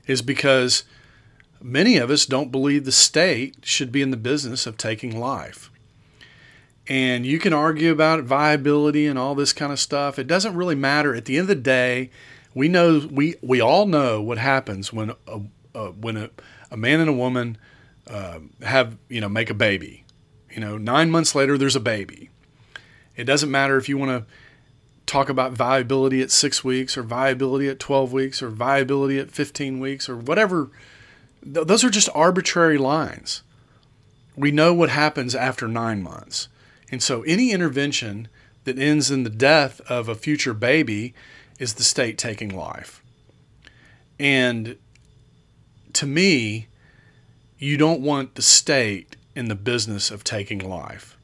is 0.08 0.22
because 0.22 0.84
many 1.62 1.98
of 1.98 2.10
us 2.10 2.26
don't 2.26 2.52
believe 2.52 2.86
the 2.86 2.92
state 2.92 3.58
should 3.64 3.92
be 3.92 4.02
in 4.02 4.12
the 4.12 4.18
business 4.18 4.66
of 4.66 4.78
taking 4.78 5.20
life. 5.20 5.70
And 6.88 7.26
you 7.26 7.38
can 7.38 7.54
argue 7.54 7.92
about 7.92 8.24
viability 8.24 9.06
and 9.06 9.20
all 9.20 9.36
this 9.36 9.54
kind 9.54 9.72
of 9.72 9.80
stuff. 9.80 10.18
It 10.18 10.26
doesn't 10.26 10.56
really 10.56 10.76
matter. 10.76 11.14
At 11.14 11.26
the 11.26 11.38
end 11.38 11.44
of 11.44 11.56
the 11.56 11.56
day, 11.56 12.10
we 12.54 12.68
know 12.68 13.08
we 13.12 13.36
we 13.42 13.62
all 13.62 13.86
know 13.86 14.22
what 14.22 14.38
happens 14.38 14.92
when 14.92 15.14
a, 15.28 15.90
when 15.90 16.18
a, 16.18 16.30
a 16.72 16.78
man 16.78 17.00
and 17.00 17.10
a 17.10 17.14
woman 17.14 17.58
uh, 18.08 18.40
have 18.62 18.98
you 19.08 19.22
know 19.22 19.30
make 19.30 19.50
a 19.50 19.54
baby. 19.54 20.06
You 20.52 20.62
know, 20.62 20.78
nine 20.78 21.12
months 21.12 21.36
later, 21.36 21.58
there's 21.58 21.76
a 21.76 21.80
baby. 21.80 22.32
It 23.16 23.26
doesn't 23.26 23.52
matter 23.52 23.78
if 23.78 23.88
you 23.88 23.98
want 23.98 24.26
to 24.26 24.34
talk 25.06 25.30
about 25.30 25.54
viability 25.54 26.22
at 26.22 26.32
six 26.32 26.64
weeks 26.64 26.98
or 26.98 27.04
viability 27.04 27.68
at 27.68 27.80
12 27.80 28.14
weeks 28.14 28.42
or 28.42 28.50
viability 28.50 29.20
at 29.20 29.32
15 29.32 29.80
weeks 29.80 30.08
or 30.08 30.16
whatever. 30.16 30.70
Th- 31.44 31.66
those 31.66 31.84
are 31.84 31.90
just 31.90 32.10
arbitrary 32.14 32.78
lines. 32.78 33.44
We 34.36 34.52
know 34.52 34.74
what 34.74 34.90
happens 34.90 35.36
after 35.36 35.68
nine 35.68 36.02
months. 36.02 36.48
And 36.92 37.02
so 37.04 37.24
any 37.24 37.52
intervention 37.52 38.28
that 38.64 38.80
ends 38.80 39.12
in 39.12 39.24
the 39.24 39.30
death 39.30 39.82
of 39.90 40.08
a 40.08 40.16
future 40.16 40.54
baby 40.54 41.14
is 41.60 41.76
the 41.76 41.84
state 41.84 42.18
taking 42.18 42.50
life. 42.50 43.04
And 44.20 44.78
to 45.94 46.06
me, 46.06 46.68
you 47.58 47.78
don't 47.78 48.02
want 48.02 48.36
the 48.36 48.42
state 48.42 49.18
in 49.36 49.50
the 49.50 49.56
business 49.56 50.10
of 50.10 50.24
taking 50.24 50.60
life. 50.60 51.18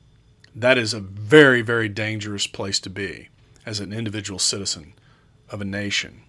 That 0.54 0.78
is 0.78 0.94
a 0.94 1.00
very, 1.00 1.62
very 1.62 1.90
dangerous 1.90 2.48
place 2.48 2.80
to 2.82 2.90
be 2.90 3.30
as 3.66 3.80
an 3.80 3.92
individual 3.92 4.40
citizen 4.40 4.94
of 5.50 5.62
a 5.62 5.66
nation. 5.66 6.22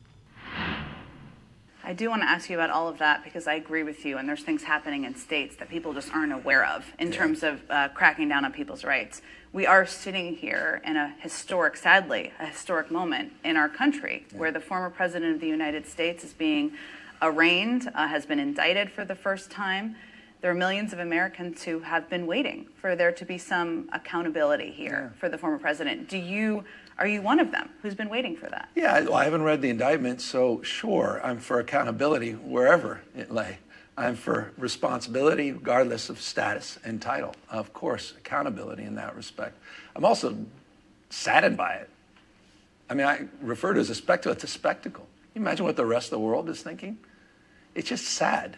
I 1.84 1.92
do 1.92 2.10
want 2.10 2.22
to 2.22 2.28
ask 2.28 2.50
you 2.50 2.56
about 2.56 2.70
all 2.70 2.88
of 2.88 2.98
that 2.98 3.22
because 3.22 3.46
I 3.46 3.54
agree 3.54 3.84
with 3.84 4.04
you, 4.04 4.18
and 4.18 4.28
there's 4.28 4.42
things 4.42 4.64
happening 4.64 5.04
in 5.04 5.14
states 5.14 5.54
that 5.56 5.68
people 5.68 5.94
just 5.94 6.12
aren't 6.12 6.32
aware 6.32 6.66
of 6.66 6.84
in 6.98 7.12
yeah. 7.12 7.16
terms 7.16 7.44
of 7.44 7.62
uh, 7.70 7.88
cracking 7.90 8.28
down 8.28 8.44
on 8.44 8.52
people's 8.52 8.82
rights. 8.82 9.22
We 9.56 9.64
are 9.64 9.86
sitting 9.86 10.36
here 10.36 10.82
in 10.84 10.98
a 10.98 11.14
historic, 11.18 11.78
sadly, 11.78 12.30
a 12.38 12.44
historic 12.44 12.90
moment 12.90 13.32
in 13.42 13.56
our 13.56 13.70
country 13.70 14.26
yeah. 14.30 14.38
where 14.38 14.52
the 14.52 14.60
former 14.60 14.90
president 14.90 15.34
of 15.34 15.40
the 15.40 15.46
United 15.46 15.86
States 15.86 16.24
is 16.24 16.34
being 16.34 16.72
arraigned, 17.22 17.90
uh, 17.94 18.06
has 18.06 18.26
been 18.26 18.38
indicted 18.38 18.90
for 18.90 19.06
the 19.06 19.14
first 19.14 19.50
time. 19.50 19.96
There 20.42 20.50
are 20.50 20.54
millions 20.54 20.92
of 20.92 20.98
Americans 20.98 21.62
who 21.62 21.78
have 21.78 22.10
been 22.10 22.26
waiting 22.26 22.66
for 22.76 22.94
there 22.94 23.12
to 23.12 23.24
be 23.24 23.38
some 23.38 23.88
accountability 23.94 24.72
here 24.72 25.10
yeah. 25.10 25.18
for 25.18 25.30
the 25.30 25.38
former 25.38 25.58
president. 25.58 26.06
Do 26.10 26.18
you 26.18 26.62
are 26.98 27.06
you 27.06 27.22
one 27.22 27.40
of 27.40 27.50
them 27.50 27.70
who's 27.80 27.94
been 27.94 28.10
waiting 28.10 28.36
for 28.36 28.50
that? 28.50 28.68
Yeah, 28.74 29.00
well, 29.00 29.14
I 29.14 29.24
haven't 29.24 29.42
read 29.42 29.62
the 29.62 29.70
indictment, 29.70 30.20
so 30.20 30.60
sure, 30.62 31.18
I'm 31.24 31.38
for 31.38 31.60
accountability 31.60 32.32
wherever 32.32 33.00
it 33.14 33.30
lay. 33.30 33.58
I'm 33.96 34.14
for 34.14 34.52
responsibility 34.58 35.52
regardless 35.52 36.10
of 36.10 36.20
status 36.20 36.78
and 36.84 37.00
title. 37.00 37.34
Of 37.50 37.72
course, 37.72 38.12
accountability 38.16 38.84
in 38.84 38.94
that 38.96 39.16
respect. 39.16 39.56
I'm 39.94 40.04
also 40.04 40.36
saddened 41.08 41.56
by 41.56 41.74
it. 41.74 41.90
I 42.90 42.94
mean, 42.94 43.06
I 43.06 43.26
refer 43.40 43.72
to 43.72 43.78
it 43.78 43.82
as 43.82 43.90
a 43.90 43.94
spectacle. 43.94 44.32
It's 44.32 44.44
a 44.44 44.48
spectacle. 44.48 45.06
You 45.34 45.40
imagine 45.40 45.64
what 45.64 45.76
the 45.76 45.86
rest 45.86 46.06
of 46.06 46.10
the 46.10 46.20
world 46.20 46.48
is 46.48 46.62
thinking? 46.62 46.98
It's 47.74 47.88
just 47.88 48.04
sad. 48.04 48.56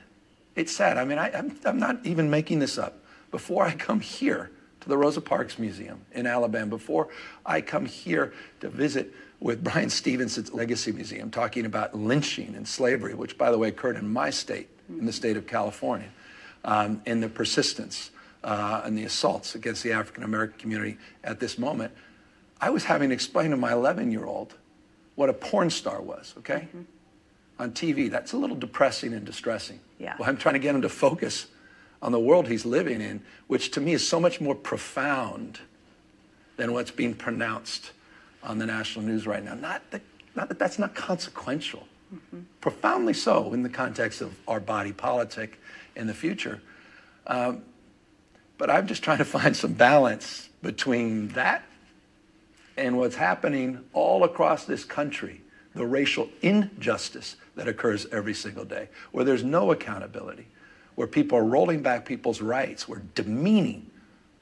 It's 0.55 0.73
sad. 0.73 0.99
I 0.99 1.05
mean, 1.05 1.19
I, 1.19 1.31
I'm, 1.33 1.57
I'm 1.65 1.79
not 1.79 2.05
even 2.05 2.31
making 2.31 2.59
this 2.59 2.79
up. 2.79 2.99
Before 3.31 3.65
I 3.65 3.75
come 3.75 4.01
here, 4.01 4.51
to 4.81 4.89
the 4.89 4.97
Rosa 4.97 5.21
Parks 5.21 5.59
Museum 5.59 6.01
in 6.13 6.27
Alabama 6.27 6.67
before 6.67 7.09
I 7.45 7.61
come 7.61 7.87
here 7.87 8.33
to 8.61 8.69
visit 8.69 9.13
with 9.41 9.63
Bryan 9.63 9.91
Stevenson's 9.91 10.53
Legacy 10.53 10.93
Museum, 10.93 11.31
talking 11.31 11.65
about 11.65 11.95
lynching 11.95 12.55
and 12.55 12.67
slavery, 12.67 13.15
which, 13.15 13.39
by 13.39 13.51
the 13.51 13.59
way, 13.59 13.69
occurred 13.69 13.97
in 13.97 14.09
my 14.09 14.31
state, 14.31 14.69
in 14.89 15.07
the 15.07 15.13
state 15.13 15.37
of 15.37 15.47
California, 15.47 16.09
um, 16.65 17.03
and 17.07 17.23
the 17.23 17.29
persistence 17.29 18.11
uh, 18.45 18.83
and 18.85 18.97
the 18.97 19.05
assaults 19.05 19.55
against 19.55 19.83
the 19.83 19.93
African 19.93 20.23
American 20.23 20.59
community 20.59 20.97
at 21.25 21.41
this 21.41 21.59
moment. 21.59 21.93
I 22.61 22.71
was 22.71 22.85
having 22.85 23.11
to 23.11 23.15
explain 23.15 23.51
to 23.51 23.57
my 23.57 23.73
11 23.73 24.11
year 24.11 24.25
old 24.25 24.55
what 25.15 25.29
a 25.29 25.33
porn 25.33 25.71
star 25.71 26.01
was, 26.01 26.35
okay? 26.39 26.69
Mm-hmm. 26.69 26.83
On 27.59 27.73
TV. 27.73 28.11
That's 28.11 28.33
a 28.33 28.37
little 28.37 28.57
depressing 28.57 29.13
and 29.13 29.25
distressing. 29.25 29.81
Yeah. 29.99 30.15
Well, 30.19 30.29
I'm 30.29 30.37
trying 30.37 30.55
to 30.55 30.61
get 30.61 30.75
him 30.75 30.83
to 30.83 30.89
focus 30.89 31.49
on 32.01 32.13
the 32.13 32.21
world 32.21 32.47
he's 32.47 32.65
living 32.65 33.01
in, 33.01 33.21
which 33.49 33.73
to 33.73 33.81
me 33.81 33.93
is 33.93 34.07
so 34.07 34.21
much 34.21 34.41
more 34.41 34.55
profound 34.55 35.59
than 36.57 36.73
what's 36.73 36.93
being 36.93 37.15
pronounced 37.15 37.91
on 38.45 38.59
the 38.59 38.67
national 38.67 39.05
news 39.05 39.27
right 39.27 39.45
now. 39.45 39.55
Not 39.55 39.83
that, 39.91 40.03
not 40.37 40.49
that 40.49 40.59
that's 40.59 40.79
not 40.79 40.95
consequential, 40.95 41.89
mm-hmm. 42.15 42.41
profoundly 42.61 43.15
so 43.15 43.53
in 43.53 43.63
the 43.63 43.69
context 43.69 44.21
of 44.21 44.35
our 44.47 44.61
body 44.61 44.93
politic 44.93 45.61
in 45.97 46.07
the 46.07 46.15
future. 46.15 46.61
Um, 47.27 47.63
but 48.57 48.71
I'm 48.71 48.87
just 48.87 49.03
trying 49.03 49.19
to 49.19 49.25
find 49.25 49.57
some 49.57 49.75
balance 49.75 50.49
between 50.63 51.29
that 51.29 51.65
and 52.77 52.97
what's 52.97 53.17
happening 53.17 53.85
all 53.93 54.25
across 54.25 54.65
this 54.65 54.85
country 54.85 55.43
the 55.75 55.87
racial 55.87 56.29
injustice 56.43 57.37
that 57.55 57.69
occurs 57.69 58.07
every 58.13 58.35
single 58.35 58.65
day, 58.65 58.89
where 59.13 59.25
there's 59.25 59.45
no 59.45 59.71
accountability, 59.71 60.47
where 60.97 61.07
people 61.07 61.39
are 61.39 61.45
rolling 61.45 61.83
back 61.83 62.05
people's 62.05 62.41
rights, 62.41 62.89
where 62.89 63.03
demeaning 63.15 63.91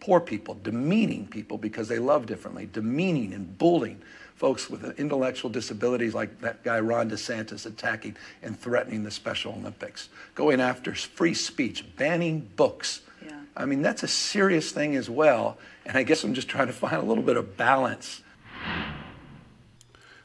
poor 0.00 0.20
people, 0.20 0.56
demeaning 0.62 1.26
people 1.26 1.58
because 1.58 1.88
they 1.88 1.98
love 1.98 2.26
differently, 2.26 2.68
demeaning 2.72 3.32
and 3.32 3.58
bullying 3.58 4.00
folks 4.36 4.68
with 4.68 4.98
intellectual 5.00 5.50
disabilities 5.50 6.14
like 6.14 6.40
that 6.40 6.62
guy 6.62 6.78
Ron 6.78 7.10
DeSantis 7.10 7.64
attacking 7.66 8.16
and 8.42 8.58
threatening 8.58 9.02
the 9.02 9.10
Special 9.10 9.54
Olympics, 9.54 10.10
going 10.34 10.60
after 10.60 10.94
free 10.94 11.34
speech, 11.34 11.84
banning 11.96 12.48
books. 12.56 13.00
Yeah. 13.24 13.40
I 13.56 13.64
mean, 13.64 13.80
that's 13.80 14.02
a 14.02 14.08
serious 14.08 14.70
thing 14.72 14.94
as 14.94 15.08
well. 15.08 15.56
And 15.86 15.96
I 15.96 16.02
guess 16.02 16.22
I'm 16.22 16.34
just 16.34 16.48
trying 16.48 16.66
to 16.66 16.72
find 16.72 16.96
a 16.96 17.02
little 17.02 17.24
bit 17.24 17.36
of 17.36 17.56
balance. 17.56 18.22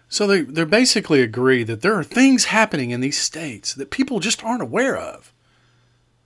So 0.10 0.28
they, 0.28 0.42
they 0.42 0.66
basically 0.66 1.22
agree 1.22 1.64
that 1.64 1.82
there 1.82 1.98
are 1.98 2.04
things 2.04 2.46
happening 2.46 2.92
in 2.92 3.00
these 3.00 3.18
states 3.18 3.74
that 3.76 3.92
people 3.92 4.20
just 4.20 4.44
aren't 4.44 4.62
aware 4.62 4.98
of. 4.98 5.32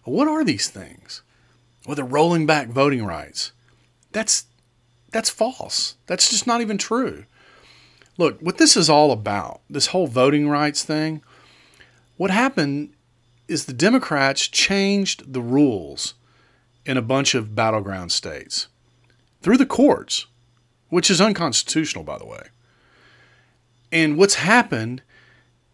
What 0.03 0.27
are 0.27 0.43
these 0.43 0.69
things? 0.69 1.21
Well, 1.85 1.95
they're 1.95 2.05
rolling 2.05 2.45
back 2.45 2.67
voting 2.67 3.05
rights. 3.05 3.51
That's 4.11 4.45
that's 5.11 5.29
false. 5.29 5.95
That's 6.07 6.29
just 6.29 6.45
not 6.45 6.61
even 6.61 6.77
true. 6.77 7.25
Look, 8.17 8.39
what 8.41 8.57
this 8.57 8.75
is 8.75 8.89
all 8.89 9.11
about, 9.11 9.61
this 9.69 9.87
whole 9.87 10.07
voting 10.07 10.49
rights 10.49 10.83
thing, 10.83 11.21
what 12.17 12.31
happened 12.31 12.93
is 13.47 13.65
the 13.65 13.73
Democrats 13.73 14.47
changed 14.47 15.31
the 15.31 15.41
rules 15.41 16.15
in 16.85 16.97
a 16.97 17.01
bunch 17.01 17.35
of 17.35 17.55
battleground 17.55 18.11
states 18.11 18.67
through 19.41 19.57
the 19.57 19.65
courts, 19.65 20.25
which 20.89 21.09
is 21.09 21.21
unconstitutional, 21.21 22.03
by 22.03 22.17
the 22.17 22.25
way. 22.25 22.47
And 23.91 24.17
what's 24.17 24.35
happened 24.35 25.01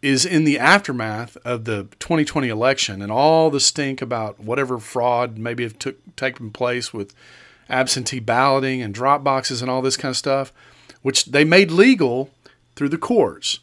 is 0.02 0.26
in 0.26 0.44
the 0.44 0.58
aftermath 0.58 1.38
of 1.46 1.66
the 1.66 1.84
2020 2.00 2.50
election 2.50 3.02
and 3.02 3.12
all 3.12 3.50
the 3.50 3.60
stink 3.60 4.02
about 4.02 4.40
whatever 4.40 4.80
fraud 4.80 5.38
maybe 5.38 5.64
have 5.64 5.78
took 5.78 6.16
taken 6.16 6.50
place 6.50 6.94
with 6.94 7.14
absentee 7.70 8.20
balloting 8.20 8.82
and 8.82 8.94
drop 8.94 9.24
boxes 9.24 9.62
and 9.62 9.70
all 9.70 9.82
this 9.82 9.98
kind 9.98 10.12
of 10.12 10.18
stuff 10.18 10.52
which 11.02 11.26
they 11.26 11.44
made 11.44 11.72
legal 11.72 12.30
through 12.76 12.90
the 12.90 12.98
courts. 12.98 13.60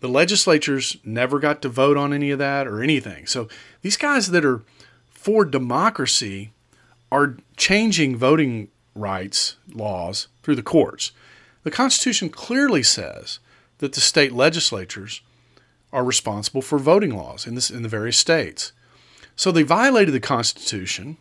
The 0.00 0.08
legislatures 0.08 0.96
never 1.04 1.38
got 1.38 1.62
to 1.62 1.68
vote 1.68 1.96
on 1.96 2.12
any 2.12 2.30
of 2.30 2.38
that 2.38 2.66
or 2.66 2.82
anything. 2.82 3.26
So 3.26 3.48
these 3.82 3.96
guys 3.96 4.30
that 4.30 4.44
are 4.44 4.62
for 5.10 5.44
democracy 5.44 6.52
are 7.10 7.36
changing 7.56 8.16
voting 8.16 8.68
rights 8.94 9.56
laws 9.72 10.28
through 10.42 10.56
the 10.56 10.62
courts. 10.62 11.12
The 11.62 11.70
Constitution 11.70 12.30
clearly 12.30 12.82
says 12.82 13.38
that 13.78 13.92
the 13.92 14.00
state 14.00 14.32
legislatures 14.32 15.20
are 15.92 16.04
responsible 16.04 16.62
for 16.62 16.78
voting 16.78 17.14
laws 17.16 17.46
in, 17.46 17.54
this, 17.54 17.70
in 17.70 17.82
the 17.82 17.88
various 17.88 18.16
states. 18.16 18.72
So 19.36 19.50
they 19.50 19.62
violated 19.62 20.14
the 20.14 20.20
Constitution, 20.20 21.16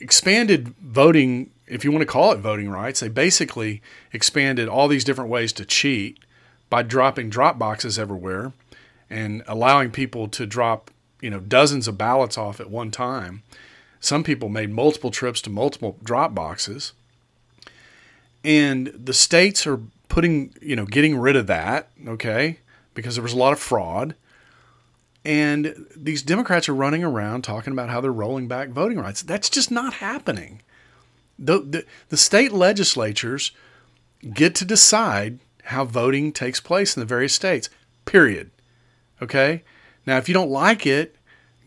expanded 0.00 0.74
voting 0.80 1.50
if 1.66 1.84
you 1.84 1.90
want 1.90 2.02
to 2.02 2.06
call 2.06 2.32
it 2.32 2.38
voting 2.38 2.70
rights, 2.70 3.00
they 3.00 3.08
basically 3.08 3.80
expanded 4.12 4.68
all 4.68 4.88
these 4.88 5.04
different 5.04 5.30
ways 5.30 5.52
to 5.54 5.64
cheat 5.64 6.18
by 6.68 6.82
dropping 6.82 7.30
drop 7.30 7.58
boxes 7.58 7.98
everywhere 7.98 8.52
and 9.08 9.42
allowing 9.46 9.90
people 9.90 10.28
to 10.28 10.46
drop, 10.46 10.90
you 11.20 11.30
know, 11.30 11.40
dozens 11.40 11.88
of 11.88 11.96
ballots 11.96 12.36
off 12.36 12.60
at 12.60 12.70
one 12.70 12.90
time. 12.90 13.42
Some 14.00 14.22
people 14.22 14.48
made 14.48 14.70
multiple 14.70 15.10
trips 15.10 15.40
to 15.42 15.50
multiple 15.50 15.96
drop 16.02 16.34
boxes. 16.34 16.92
And 18.44 18.88
the 18.88 19.14
states 19.14 19.66
are 19.66 19.80
putting, 20.08 20.54
you 20.60 20.76
know, 20.76 20.84
getting 20.84 21.16
rid 21.16 21.36
of 21.36 21.46
that, 21.46 21.88
okay? 22.06 22.58
Because 22.94 23.16
there 23.16 23.22
was 23.22 23.32
a 23.32 23.38
lot 23.38 23.52
of 23.52 23.58
fraud. 23.58 24.14
And 25.24 25.86
these 25.96 26.22
Democrats 26.22 26.68
are 26.68 26.74
running 26.74 27.02
around 27.02 27.42
talking 27.42 27.72
about 27.72 27.90
how 27.90 28.00
they're 28.00 28.12
rolling 28.12 28.46
back 28.46 28.68
voting 28.68 28.98
rights. 28.98 29.22
That's 29.22 29.48
just 29.48 29.70
not 29.70 29.94
happening. 29.94 30.62
The, 31.38 31.60
the, 31.60 31.84
the 32.10 32.16
state 32.16 32.52
legislatures 32.52 33.52
get 34.32 34.54
to 34.56 34.64
decide 34.64 35.38
how 35.64 35.84
voting 35.84 36.32
takes 36.32 36.60
place 36.60 36.96
in 36.96 37.00
the 37.00 37.06
various 37.06 37.34
states, 37.34 37.70
period. 38.04 38.50
Okay? 39.22 39.62
Now, 40.06 40.18
if 40.18 40.28
you 40.28 40.34
don't 40.34 40.50
like 40.50 40.86
it, 40.86 41.16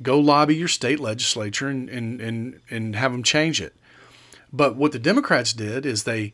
go 0.02 0.20
lobby 0.20 0.56
your 0.56 0.68
state 0.68 1.00
legislature 1.00 1.68
and, 1.68 1.90
and, 1.90 2.22
and, 2.22 2.60
and 2.70 2.96
have 2.96 3.12
them 3.12 3.24
change 3.24 3.60
it. 3.60 3.76
But 4.54 4.76
what 4.76 4.92
the 4.92 5.00
Democrats 5.00 5.52
did 5.54 5.86
is 5.86 6.04
they, 6.04 6.32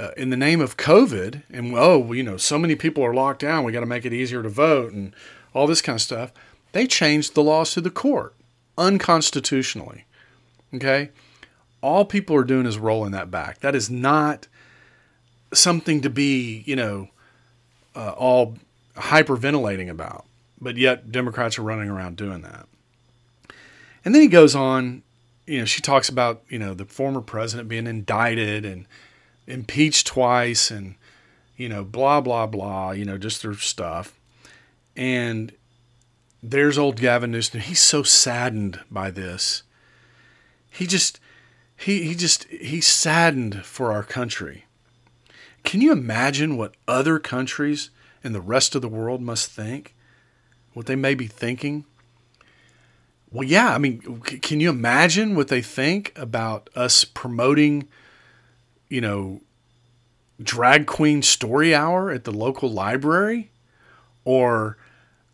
uh, 0.00 0.10
in 0.16 0.30
the 0.30 0.36
name 0.36 0.60
of 0.60 0.76
COVID, 0.76 1.42
and 1.50 1.74
oh, 1.76 2.12
you 2.12 2.22
know, 2.22 2.36
so 2.36 2.58
many 2.58 2.74
people 2.74 3.04
are 3.04 3.14
locked 3.14 3.40
down, 3.40 3.64
we 3.64 3.72
got 3.72 3.80
to 3.80 3.86
make 3.86 4.04
it 4.04 4.12
easier 4.12 4.42
to 4.42 4.48
vote 4.48 4.92
and 4.92 5.14
all 5.54 5.66
this 5.66 5.82
kind 5.82 5.96
of 5.96 6.02
stuff, 6.02 6.32
they 6.72 6.86
changed 6.86 7.34
the 7.34 7.42
laws 7.42 7.72
to 7.74 7.80
the 7.80 7.90
court 7.90 8.34
unconstitutionally. 8.78 10.04
Okay? 10.74 11.10
all 11.82 12.04
people 12.04 12.36
are 12.36 12.44
doing 12.44 12.66
is 12.66 12.78
rolling 12.78 13.12
that 13.12 13.30
back. 13.30 13.60
That 13.60 13.74
is 13.74 13.90
not 13.90 14.48
something 15.52 16.00
to 16.02 16.10
be, 16.10 16.62
you 16.66 16.76
know, 16.76 17.08
uh, 17.94 18.10
all 18.10 18.56
hyperventilating 18.96 19.88
about. 19.88 20.26
But 20.60 20.76
yet, 20.76 21.10
Democrats 21.10 21.58
are 21.58 21.62
running 21.62 21.88
around 21.88 22.16
doing 22.16 22.42
that. 22.42 22.66
And 24.04 24.14
then 24.14 24.22
he 24.22 24.28
goes 24.28 24.54
on, 24.54 25.02
you 25.46 25.58
know, 25.58 25.64
she 25.64 25.80
talks 25.80 26.08
about, 26.08 26.42
you 26.48 26.58
know, 26.58 26.74
the 26.74 26.84
former 26.84 27.20
president 27.20 27.68
being 27.68 27.86
indicted 27.86 28.64
and 28.64 28.86
impeached 29.50 30.06
twice 30.06 30.70
and, 30.70 30.94
you 31.56 31.68
know, 31.68 31.84
blah, 31.84 32.20
blah, 32.20 32.46
blah, 32.46 32.92
you 32.92 33.04
know, 33.04 33.18
just 33.18 33.42
their 33.42 33.54
stuff. 33.54 34.18
And 34.96 35.52
there's 36.42 36.78
old 36.78 37.00
Gavin 37.00 37.32
Newsom. 37.32 37.60
He's 37.60 37.80
so 37.80 38.02
saddened 38.02 38.80
by 38.90 39.10
this. 39.10 39.62
He 40.70 40.86
just, 40.86 41.20
he, 41.76 42.04
he 42.04 42.14
just 42.14 42.44
he's 42.44 42.86
saddened 42.86 43.64
for 43.64 43.92
our 43.92 44.02
country. 44.02 44.66
Can 45.64 45.80
you 45.80 45.92
imagine 45.92 46.56
what 46.56 46.74
other 46.88 47.18
countries 47.18 47.90
and 48.24 48.34
the 48.34 48.40
rest 48.40 48.74
of 48.74 48.82
the 48.82 48.88
world 48.88 49.20
must 49.20 49.50
think? 49.50 49.94
What 50.72 50.86
they 50.86 50.96
may 50.96 51.14
be 51.14 51.26
thinking? 51.26 51.84
Well, 53.30 53.46
yeah, 53.46 53.74
I 53.74 53.78
mean, 53.78 54.20
can 54.20 54.60
you 54.60 54.70
imagine 54.70 55.36
what 55.36 55.48
they 55.48 55.62
think 55.62 56.12
about 56.16 56.68
us 56.74 57.04
promoting, 57.04 57.88
you 58.90 59.00
know, 59.00 59.40
drag 60.42 60.86
queen 60.86 61.22
story 61.22 61.74
hour 61.74 62.10
at 62.10 62.24
the 62.24 62.32
local 62.32 62.70
library? 62.70 63.50
Or 64.24 64.76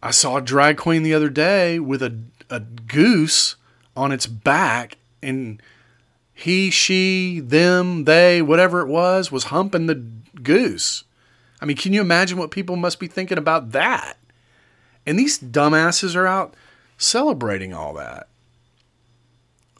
I 0.01 0.13
saw 0.13 0.37
a 0.37 0.43
drag 0.43 0.77
queen 0.77 1.03
the 1.03 1.15
other 1.15 1.29
day 1.29 1.81
with 1.81 2.03
a, 2.03 2.17
a 2.49 2.61
goose 2.61 3.57
on 3.97 4.13
its 4.13 4.27
back 4.27 4.99
and 5.21 5.61
he, 6.33 6.71
she, 6.71 7.41
them, 7.41 8.05
they, 8.05 8.43
whatever 8.43 8.81
it 8.81 8.89
was, 8.89 9.33
was 9.33 9.45
humping 9.45 9.87
the 9.87 9.95
goose. 10.43 11.03
I 11.61 11.65
mean, 11.65 11.79
can 11.79 11.95
you 11.95 12.03
imagine 12.03 12.39
what 12.39 12.51
people 12.51 12.77
must 12.77 13.01
be 13.01 13.07
thinking 13.07 13.39
about 13.39 13.73
that? 13.73 14.19
And 15.07 15.19
these 15.19 15.39
dumbasses 15.39 16.15
are 16.15 16.27
out 16.27 16.55
celebrating 16.99 17.73
all 17.73 17.95
that. 17.95 18.29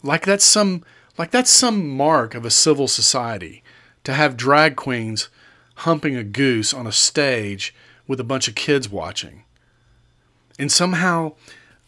Like 0.03 0.25
that's 0.25 0.45
some 0.45 0.85
like 1.19 1.31
that's 1.31 1.51
some 1.51 1.89
mark 1.89 2.35
of 2.35 2.45
a 2.45 2.51
civil 2.51 2.89
society 2.89 3.63
to 4.07 4.15
have 4.15 4.37
drag 4.37 4.77
queens 4.77 5.29
humping 5.79 6.15
a 6.15 6.23
goose 6.23 6.73
on 6.73 6.87
a 6.87 6.93
stage 6.93 7.75
with 8.07 8.21
a 8.21 8.25
bunch 8.25 8.47
of 8.47 8.55
kids 8.55 8.89
watching. 8.89 9.43
And 10.61 10.71
somehow 10.71 11.33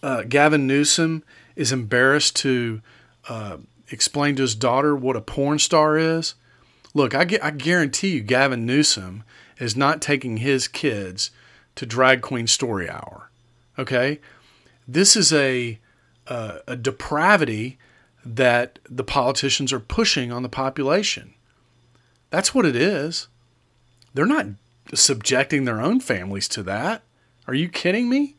uh, 0.02 0.24
Gavin 0.24 0.66
Newsom 0.66 1.22
is 1.54 1.70
embarrassed 1.70 2.34
to 2.38 2.82
uh, 3.28 3.58
explain 3.92 4.34
to 4.34 4.42
his 4.42 4.56
daughter 4.56 4.96
what 4.96 5.14
a 5.14 5.20
porn 5.20 5.60
star 5.60 5.96
is? 5.96 6.34
Look, 6.92 7.14
I, 7.14 7.38
I 7.40 7.52
guarantee 7.52 8.14
you, 8.16 8.20
Gavin 8.20 8.66
Newsom 8.66 9.22
is 9.58 9.76
not 9.76 10.02
taking 10.02 10.38
his 10.38 10.66
kids 10.66 11.30
to 11.76 11.86
Drag 11.86 12.20
Queen 12.20 12.48
Story 12.48 12.90
Hour. 12.90 13.30
Okay? 13.78 14.18
This 14.88 15.14
is 15.14 15.32
a, 15.32 15.78
uh, 16.26 16.58
a 16.66 16.74
depravity 16.74 17.78
that 18.24 18.80
the 18.90 19.04
politicians 19.04 19.72
are 19.72 19.78
pushing 19.78 20.32
on 20.32 20.42
the 20.42 20.48
population. 20.48 21.34
That's 22.30 22.54
what 22.54 22.66
it 22.66 22.76
is. 22.76 23.28
They're 24.14 24.26
not 24.26 24.46
subjecting 24.94 25.64
their 25.64 25.80
own 25.80 26.00
families 26.00 26.48
to 26.48 26.62
that. 26.64 27.02
Are 27.46 27.54
you 27.54 27.68
kidding 27.68 28.08
me? 28.08 28.36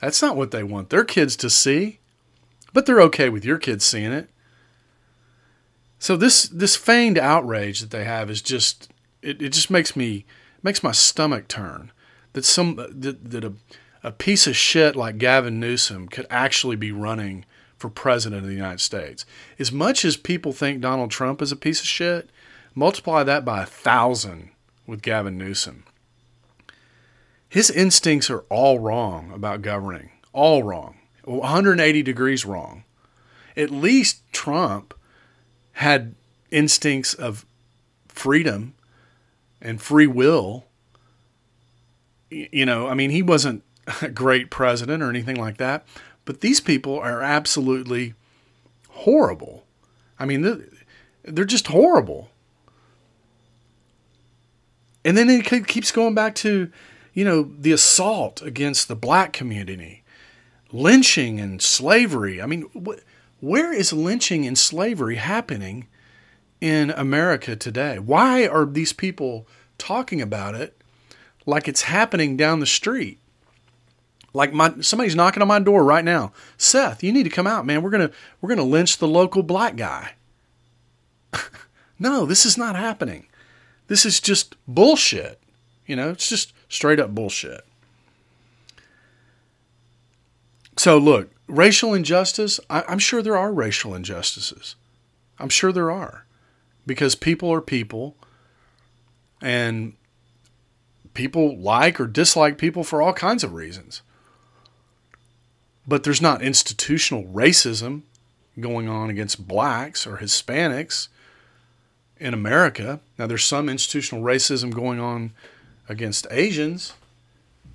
That's 0.00 0.22
not 0.22 0.36
what 0.36 0.50
they 0.50 0.62
want 0.62 0.90
their 0.90 1.04
kids 1.04 1.36
to 1.36 1.50
see. 1.50 2.00
But 2.72 2.86
they're 2.86 3.00
okay 3.02 3.28
with 3.28 3.44
your 3.44 3.58
kids 3.58 3.84
seeing 3.84 4.12
it. 4.12 4.28
So 5.98 6.16
this 6.16 6.42
this 6.48 6.76
feigned 6.76 7.18
outrage 7.18 7.80
that 7.80 7.90
they 7.90 8.04
have 8.04 8.28
is 8.28 8.42
just 8.42 8.90
it, 9.22 9.40
it 9.40 9.50
just 9.50 9.70
makes 9.70 9.96
me 9.96 10.26
makes 10.62 10.82
my 10.82 10.92
stomach 10.92 11.48
turn 11.48 11.92
that 12.34 12.44
some 12.44 12.76
that, 12.76 13.30
that 13.30 13.44
a, 13.44 13.54
a 14.02 14.12
piece 14.12 14.46
of 14.46 14.56
shit 14.56 14.96
like 14.96 15.18
Gavin 15.18 15.58
Newsom 15.58 16.08
could 16.08 16.26
actually 16.28 16.76
be 16.76 16.92
running 16.92 17.44
for 17.78 17.88
president 17.88 18.42
of 18.42 18.48
the 18.48 18.54
United 18.54 18.80
States. 18.80 19.24
As 19.58 19.72
much 19.72 20.04
as 20.04 20.16
people 20.16 20.52
think 20.52 20.80
Donald 20.80 21.10
Trump 21.10 21.40
is 21.40 21.52
a 21.52 21.56
piece 21.56 21.80
of 21.80 21.86
shit, 21.86 22.28
multiply 22.74 23.22
that 23.22 23.44
by 23.44 23.62
a 23.62 23.66
thousand 23.66 24.50
with 24.86 25.02
Gavin 25.02 25.38
Newsom. 25.38 25.84
his 27.54 27.70
instincts 27.70 28.28
are 28.30 28.40
all 28.48 28.80
wrong 28.80 29.30
about 29.32 29.62
governing, 29.62 30.10
all 30.32 30.64
wrong, 30.64 30.96
180 31.22 32.02
degrees 32.02 32.44
wrong. 32.44 32.82
At 33.56 33.70
least 33.70 34.22
Trump 34.32 34.92
had 35.74 36.16
instincts 36.50 37.14
of 37.14 37.46
freedom 38.08 38.74
and 39.62 39.80
free 39.80 40.08
will. 40.08 40.64
You 42.28 42.66
know, 42.66 42.88
I 42.88 42.94
mean, 42.94 43.10
he 43.10 43.22
wasn't 43.22 43.62
a 44.02 44.08
great 44.08 44.50
president 44.50 45.00
or 45.00 45.08
anything 45.08 45.36
like 45.36 45.58
that, 45.58 45.86
but 46.24 46.40
these 46.40 46.60
people 46.60 46.98
are 46.98 47.22
absolutely 47.22 48.14
horrible. 48.88 49.64
I 50.18 50.26
mean, 50.26 50.66
they're 51.22 51.44
just 51.44 51.68
horrible. 51.68 52.30
And 55.04 55.16
then 55.16 55.28
it 55.28 55.44
keeps 55.66 55.90
going 55.90 56.14
back 56.14 56.34
to, 56.36 56.70
you 57.12 57.24
know, 57.24 57.50
the 57.58 57.72
assault 57.72 58.40
against 58.42 58.88
the 58.88 58.96
black 58.96 59.32
community, 59.32 60.02
lynching 60.72 61.38
and 61.38 61.60
slavery. 61.60 62.40
I 62.40 62.46
mean, 62.46 62.62
where 63.40 63.72
is 63.72 63.92
lynching 63.92 64.46
and 64.46 64.56
slavery 64.56 65.16
happening 65.16 65.86
in 66.60 66.90
America 66.90 67.54
today? 67.54 67.98
Why 67.98 68.46
are 68.46 68.64
these 68.64 68.94
people 68.94 69.46
talking 69.76 70.22
about 70.22 70.54
it 70.54 70.80
like 71.44 71.68
it's 71.68 71.82
happening 71.82 72.36
down 72.38 72.60
the 72.60 72.66
street? 72.66 73.20
Like 74.32 74.52
my 74.52 74.74
somebody's 74.80 75.14
knocking 75.14 75.42
on 75.42 75.48
my 75.48 75.60
door 75.60 75.84
right 75.84 76.04
now. 76.04 76.32
Seth, 76.56 77.04
you 77.04 77.12
need 77.12 77.22
to 77.22 77.30
come 77.30 77.46
out, 77.46 77.66
man. 77.66 77.82
We're 77.82 77.90
gonna 77.90 78.10
we're 78.40 78.48
gonna 78.48 78.64
lynch 78.64 78.98
the 78.98 79.06
local 79.06 79.42
black 79.42 79.76
guy. 79.76 80.14
no, 81.98 82.26
this 82.26 82.44
is 82.44 82.58
not 82.58 82.74
happening. 82.74 83.26
This 83.88 84.06
is 84.06 84.20
just 84.20 84.56
bullshit. 84.66 85.40
You 85.86 85.96
know, 85.96 86.10
it's 86.10 86.28
just 86.28 86.52
straight 86.68 86.98
up 86.98 87.14
bullshit. 87.14 87.64
So, 90.76 90.98
look, 90.98 91.30
racial 91.46 91.94
injustice, 91.94 92.58
I, 92.68 92.84
am 92.88 92.98
sure 92.98 93.22
there 93.22 93.36
are 93.36 93.52
racial 93.52 93.94
injustices. 93.94 94.74
I'm 95.38 95.48
sure 95.48 95.72
there 95.72 95.90
are. 95.90 96.24
Because 96.86 97.14
people 97.14 97.52
are 97.52 97.60
people, 97.60 98.16
and 99.40 99.94
people 101.12 101.56
like 101.56 102.00
or 102.00 102.06
dislike 102.06 102.58
people 102.58 102.82
for 102.82 103.00
all 103.00 103.12
kinds 103.12 103.44
of 103.44 103.54
reasons. 103.54 104.02
But 105.86 106.02
there's 106.02 106.22
not 106.22 106.42
institutional 106.42 107.24
racism 107.24 108.02
going 108.58 108.88
on 108.88 109.10
against 109.10 109.46
blacks 109.46 110.06
or 110.06 110.18
Hispanics 110.18 111.08
in 112.24 112.32
America. 112.32 113.00
Now, 113.18 113.26
there's 113.26 113.44
some 113.44 113.68
institutional 113.68 114.24
racism 114.24 114.74
going 114.74 114.98
on 114.98 115.32
against 115.90 116.26
Asians 116.30 116.94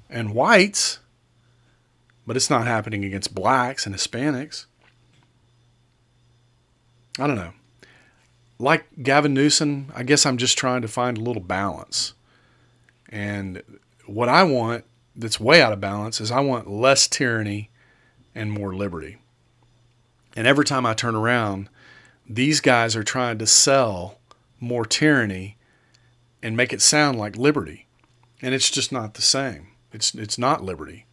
and 0.10 0.34
whites, 0.34 0.98
but 2.26 2.36
it's 2.36 2.50
not 2.50 2.66
happening 2.66 3.06
against 3.06 3.36
blacks 3.36 3.86
and 3.86 3.94
Hispanics. 3.94 4.66
I 7.20 7.28
don't 7.28 7.36
know. 7.36 7.54
Like 8.58 8.86
Gavin 9.04 9.36
Newsom, 9.36 9.92
I 9.96 10.02
guess 10.02 10.26
I'm 10.26 10.38
just 10.38 10.58
trying 10.58 10.82
to 10.82 10.88
find 10.88 11.20
a 11.20 11.22
little 11.22 11.44
balance. 11.44 12.14
And 13.08 13.62
what 14.08 14.30
I 14.30 14.44
want 14.44 14.84
that's 15.16 15.40
way 15.40 15.62
out 15.62 15.74
of 15.74 15.80
balance 15.80 16.20
is 16.20 16.32
I 16.32 16.40
want 16.40 16.68
less 16.68 17.08
tyranny 17.08 17.70
and 18.34 18.52
more 18.52 18.74
liberty. 18.74 19.18
And 20.36 20.48
every 20.48 20.66
time 20.66 20.88
I 20.88 20.96
turn 20.96 21.14
around, 21.14 21.70
these 22.28 22.62
guys 22.62 22.96
are 22.96 23.04
trying 23.04 23.38
to 23.38 23.46
sell 23.46 24.19
more 24.60 24.86
tyranny 24.86 25.58
and 26.42 26.56
make 26.56 26.74
it 26.74 26.82
sound 26.82 27.20
like 27.20 27.36
liberty. 27.36 27.88
And 28.42 28.54
it's 28.54 28.70
just 28.70 28.92
not 28.92 29.16
the 29.16 29.22
same. 29.22 29.68
It's, 29.92 30.14
it's 30.14 30.38
not 30.38 30.64
liberty. 30.64 31.06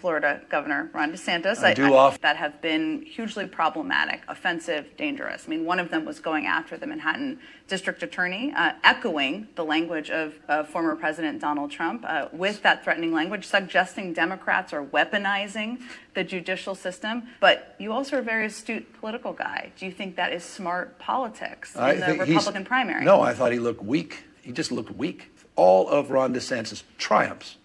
Florida 0.00 0.40
Governor 0.48 0.90
Ron 0.94 1.12
DeSantis 1.12 1.62
I, 1.62 1.74
do 1.74 1.94
I, 1.94 1.98
off- 1.98 2.20
that 2.22 2.36
have 2.36 2.60
been 2.60 3.02
hugely 3.02 3.46
problematic, 3.46 4.22
offensive, 4.28 4.96
dangerous. 4.96 5.44
I 5.46 5.50
mean, 5.50 5.64
one 5.64 5.78
of 5.78 5.90
them 5.90 6.04
was 6.04 6.20
going 6.20 6.46
after 6.46 6.76
the 6.76 6.86
Manhattan 6.86 7.38
District 7.68 8.02
Attorney, 8.02 8.52
uh, 8.56 8.72
echoing 8.82 9.48
the 9.54 9.64
language 9.64 10.10
of 10.10 10.34
uh, 10.48 10.64
former 10.64 10.96
President 10.96 11.40
Donald 11.40 11.70
Trump 11.70 12.04
uh, 12.06 12.28
with 12.32 12.62
that 12.62 12.82
threatening 12.82 13.12
language, 13.12 13.44
suggesting 13.44 14.12
Democrats 14.12 14.72
are 14.72 14.84
weaponizing 14.84 15.80
the 16.14 16.24
judicial 16.24 16.74
system. 16.74 17.24
But 17.40 17.76
you 17.78 17.92
also 17.92 18.16
are 18.16 18.20
a 18.20 18.22
very 18.22 18.46
astute 18.46 18.92
political 18.98 19.32
guy. 19.32 19.72
Do 19.76 19.86
you 19.86 19.92
think 19.92 20.16
that 20.16 20.32
is 20.32 20.42
smart 20.42 20.98
politics 20.98 21.74
in 21.74 21.80
I 21.80 21.94
the 21.94 22.18
Republican 22.18 22.64
primary? 22.64 23.04
No, 23.04 23.20
I 23.20 23.34
thought 23.34 23.52
he 23.52 23.58
looked 23.58 23.82
weak. 23.82 24.24
He 24.42 24.52
just 24.52 24.72
looked 24.72 24.90
weak. 24.90 25.30
All 25.56 25.88
of 25.88 26.10
Ron 26.10 26.32
DeSantis' 26.32 26.82
triumphs 26.96 27.56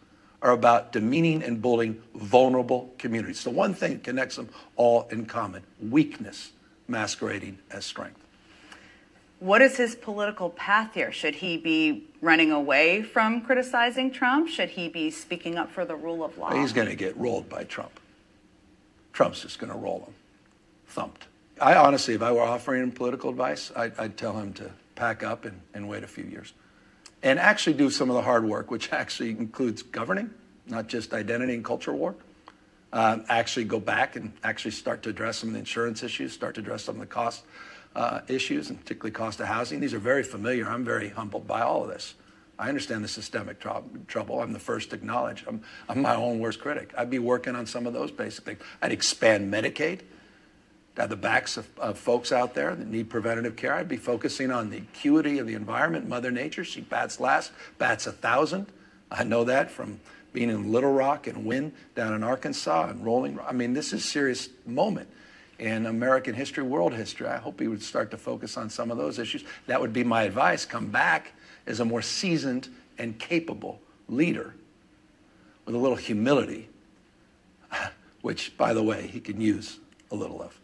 are 0.45 0.51
about 0.51 0.91
demeaning 0.91 1.41
and 1.41 1.60
bullying 1.60 1.99
vulnerable 2.13 2.93
communities. 2.99 3.43
The 3.43 3.49
one 3.49 3.73
thing 3.73 3.93
that 3.93 4.03
connects 4.03 4.36
them 4.36 4.49
all 4.75 5.08
in 5.10 5.25
common 5.25 5.63
weakness 5.81 6.51
masquerading 6.88 7.58
as 7.71 7.84
strength. 7.84 8.21
What 9.39 9.63
is 9.63 9.75
his 9.77 9.95
political 9.95 10.51
path 10.51 10.93
here? 10.93 11.12
Should 11.12 11.34
he 11.34 11.58
be 11.58 12.08
running 12.21 12.51
away 12.51 13.01
from 13.01 13.41
criticizing 13.41 14.12
Trump? 14.12 14.47
Should 14.47 14.69
he 14.69 14.88
be 14.88 15.10
speaking 15.10 15.58
up 15.58 15.71
for 15.71 15.84
the 15.84 15.95
rule 15.95 16.23
of 16.23 16.38
law? 16.38 16.53
He's 16.53 16.71
going 16.73 16.89
to 16.89 16.95
get 16.95 17.17
rolled 17.17 17.49
by 17.49 17.63
Trump. 17.63 17.99
Trump's 19.13 19.41
just 19.41 19.58
going 19.58 19.71
to 19.71 19.77
roll 19.77 20.01
him, 20.01 20.13
thumped. 20.88 21.25
I 21.60 21.73
honestly, 21.73 22.13
if 22.13 22.21
I 22.21 22.31
were 22.31 22.43
offering 22.43 22.84
him 22.84 22.91
political 22.91 23.31
advice, 23.31 23.71
I'd, 23.75 23.97
I'd 23.97 24.15
tell 24.15 24.38
him 24.38 24.53
to 24.53 24.69
pack 24.93 25.23
up 25.23 25.45
and, 25.45 25.60
and 25.73 25.89
wait 25.89 26.03
a 26.03 26.08
few 26.08 26.25
years 26.25 26.53
and 27.25 27.39
actually 27.39 27.73
do 27.73 27.89
some 27.89 28.09
of 28.09 28.15
the 28.15 28.21
hard 28.21 28.45
work, 28.45 28.69
which 28.69 28.93
actually 28.93 29.31
includes 29.31 29.81
governing, 29.81 30.29
not 30.67 30.88
just 30.88 31.11
identity 31.11 31.55
and 31.55 31.65
culture 31.65 31.91
work. 31.91 32.19
Um, 32.93 33.25
actually 33.27 33.65
go 33.65 33.79
back 33.79 34.15
and 34.15 34.31
actually 34.43 34.71
start 34.71 35.01
to 35.03 35.09
address 35.09 35.39
some 35.39 35.49
of 35.49 35.53
the 35.53 35.59
insurance 35.59 36.03
issues, 36.03 36.31
start 36.31 36.53
to 36.55 36.61
address 36.61 36.83
some 36.83 36.95
of 36.95 37.01
the 37.01 37.07
cost 37.07 37.43
uh, 37.95 38.21
issues, 38.27 38.69
and 38.69 38.79
particularly 38.79 39.11
cost 39.11 39.39
of 39.39 39.47
housing. 39.47 39.79
These 39.79 39.93
are 39.93 39.99
very 39.99 40.23
familiar. 40.23 40.69
I'm 40.69 40.85
very 40.85 41.09
humbled 41.09 41.47
by 41.47 41.61
all 41.61 41.83
of 41.83 41.89
this. 41.89 42.13
I 42.59 42.69
understand 42.69 43.03
the 43.03 43.09
systemic 43.09 43.59
tr- 43.59 43.69
trouble. 44.07 44.39
I'm 44.39 44.53
the 44.53 44.59
first 44.59 44.91
to 44.91 44.95
acknowledge. 44.95 45.43
I'm, 45.47 45.61
I'm 45.89 46.03
my 46.03 46.15
own 46.15 46.39
worst 46.39 46.61
critic. 46.61 46.93
I'd 46.95 47.09
be 47.09 47.19
working 47.19 47.55
on 47.55 47.65
some 47.65 47.88
of 47.88 47.93
those 47.93 48.11
basic 48.11 48.45
things. 48.45 48.59
I'd 48.83 48.91
expand 48.91 49.51
Medicaid 49.51 50.01
the 50.95 51.15
backs 51.15 51.58
of, 51.58 51.67
of, 51.77 51.99
folks 51.99 52.31
out 52.31 52.53
there 52.53 52.73
that 52.73 52.88
need 52.88 53.10
preventative 53.10 53.55
care. 53.55 53.73
I'd 53.73 53.89
be 53.89 53.97
focusing 53.97 54.49
on 54.49 54.69
the 54.69 54.77
acuity 54.77 55.39
of 55.39 55.47
the 55.47 55.53
environment, 55.53 56.08
Mother 56.08 56.31
Nature. 56.31 56.63
She 56.63 56.81
bats 56.81 57.19
last, 57.19 57.51
bats 57.77 58.08
a 58.08 58.13
thousand. 58.13 58.67
I 59.12 59.23
know 59.25 59.43
that 59.43 59.69
from 59.69 59.99
being 60.31 60.49
in 60.49 60.71
Little 60.71 60.93
Rock 60.93 61.27
and 61.27 61.45
Wynne 61.45 61.73
down 61.95 62.13
in 62.13 62.23
Arkansas 62.23 62.89
and 62.89 63.03
Rolling. 63.03 63.39
I 63.45 63.51
mean, 63.51 63.73
this 63.73 63.88
is 63.88 64.05
a 64.05 64.08
serious 64.08 64.49
moment 64.65 65.10
in 65.60 65.86
American 65.86 66.34
history, 66.34 66.63
world 66.63 66.93
history. 66.93 67.27
I 67.27 67.38
hope 67.38 67.60
he 67.60 67.67
would 67.67 67.84
start 67.84 68.12
to 68.12 68.17
focus 68.17 68.58
on 68.58 68.69
some 68.69 68.91
of 68.91 68.97
those 68.97 69.19
issues. 69.19 69.43
That 69.67 69.79
would 69.79 69.93
be 69.93 70.03
my 70.03 70.23
advice. 70.23 70.65
Come 70.65 70.88
back 70.88 71.34
as 71.67 71.79
a 71.79 71.86
more 71.86 72.01
seasoned 72.01 72.69
and 72.97 73.17
capable 73.19 73.79
leader 74.08 74.53
with 75.65 75.75
a 75.75 75.77
little 75.77 75.97
humility, 75.97 76.69
which, 78.21 78.58
by 78.58 78.73
the 78.73 78.84
way, 78.84 79.08
he 79.08 79.19
can 79.19 79.41
use 79.41 79.79
a 80.12 80.15
little 80.15 80.41
of. 80.41 80.60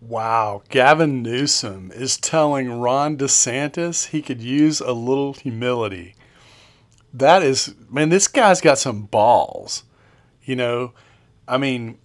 Wow, 0.00 0.62
Gavin 0.70 1.22
Newsom 1.22 1.92
is 1.94 2.16
telling 2.16 2.80
Ron 2.80 3.18
DeSantis 3.18 4.08
he 4.08 4.22
could 4.22 4.40
use 4.40 4.80
a 4.80 4.92
little 4.92 5.34
humility. 5.34 6.14
That 7.12 7.42
is, 7.42 7.74
man, 7.90 8.08
this 8.08 8.26
guy's 8.26 8.62
got 8.62 8.78
some 8.78 9.02
balls. 9.02 9.84
You 10.42 10.56
know, 10.56 10.94
I 11.46 11.58
mean, 11.58 11.98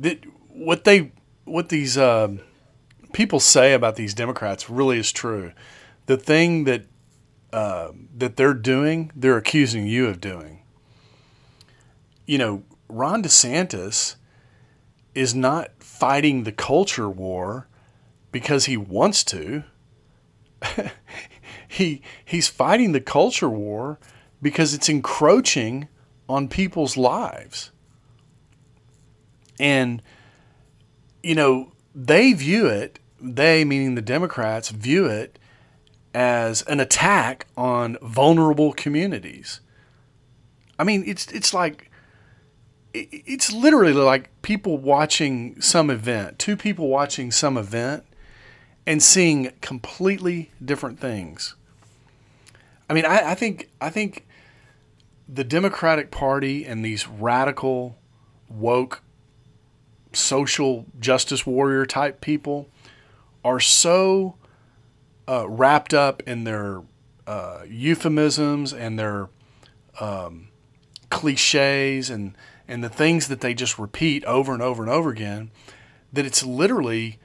th- 0.00 0.22
what 0.48 0.84
they, 0.84 1.12
what 1.44 1.68
these 1.68 1.98
uh, 1.98 2.36
people 3.12 3.40
say 3.40 3.72
about 3.72 3.96
these 3.96 4.14
Democrats 4.14 4.70
really 4.70 4.98
is 4.98 5.10
true. 5.10 5.52
The 6.06 6.16
thing 6.16 6.64
that 6.64 6.84
uh, 7.52 7.92
that 8.16 8.36
they're 8.36 8.54
doing, 8.54 9.10
they're 9.14 9.36
accusing 9.36 9.86
you 9.86 10.06
of 10.06 10.20
doing. 10.20 10.62
You 12.24 12.38
know, 12.38 12.62
Ron 12.88 13.22
DeSantis 13.22 14.16
is 15.14 15.34
not 15.34 15.81
fighting 16.02 16.42
the 16.42 16.50
culture 16.50 17.08
war 17.08 17.68
because 18.32 18.64
he 18.64 18.76
wants 18.76 19.22
to. 19.22 19.62
he 21.68 22.02
he's 22.24 22.48
fighting 22.48 22.90
the 22.90 23.00
culture 23.00 23.48
war 23.48 24.00
because 24.42 24.74
it's 24.74 24.88
encroaching 24.88 25.86
on 26.28 26.48
people's 26.48 26.96
lives. 26.96 27.70
And 29.60 30.02
you 31.22 31.36
know, 31.36 31.70
they 31.94 32.32
view 32.32 32.66
it, 32.66 32.98
they 33.20 33.64
meaning 33.64 33.94
the 33.94 34.02
Democrats 34.02 34.70
view 34.70 35.06
it 35.06 35.38
as 36.12 36.62
an 36.62 36.80
attack 36.80 37.46
on 37.56 37.96
vulnerable 38.02 38.72
communities. 38.72 39.60
I 40.80 40.82
mean, 40.82 41.04
it's 41.06 41.30
it's 41.30 41.54
like 41.54 41.91
it's 42.94 43.52
literally 43.52 43.92
like 43.92 44.30
people 44.42 44.76
watching 44.78 45.60
some 45.60 45.90
event, 45.90 46.38
two 46.38 46.56
people 46.56 46.88
watching 46.88 47.30
some 47.30 47.56
event 47.56 48.04
and 48.86 49.02
seeing 49.02 49.52
completely 49.60 50.50
different 50.62 51.00
things. 51.00 51.54
I 52.90 52.94
mean, 52.94 53.06
I, 53.06 53.30
I 53.30 53.34
think 53.34 53.70
I 53.80 53.90
think 53.90 54.26
the 55.28 55.44
Democratic 55.44 56.10
Party 56.10 56.66
and 56.66 56.84
these 56.84 57.08
radical, 57.08 57.96
woke, 58.48 59.02
social 60.12 60.84
justice 61.00 61.46
warrior 61.46 61.86
type 61.86 62.20
people 62.20 62.68
are 63.44 63.60
so 63.60 64.36
uh, 65.26 65.48
wrapped 65.48 65.94
up 65.94 66.22
in 66.26 66.44
their 66.44 66.82
uh, 67.26 67.60
euphemisms 67.66 68.74
and 68.74 68.98
their 68.98 69.30
um, 70.00 70.48
cliches 71.08 72.10
and 72.10 72.36
and 72.68 72.82
the 72.82 72.88
things 72.88 73.28
that 73.28 73.40
they 73.40 73.54
just 73.54 73.78
repeat 73.78 74.24
over 74.24 74.52
and 74.52 74.62
over 74.62 74.82
and 74.82 74.90
over 74.90 75.10
again 75.10 75.50
that 76.12 76.26
it's 76.26 76.44
literally 76.44 77.18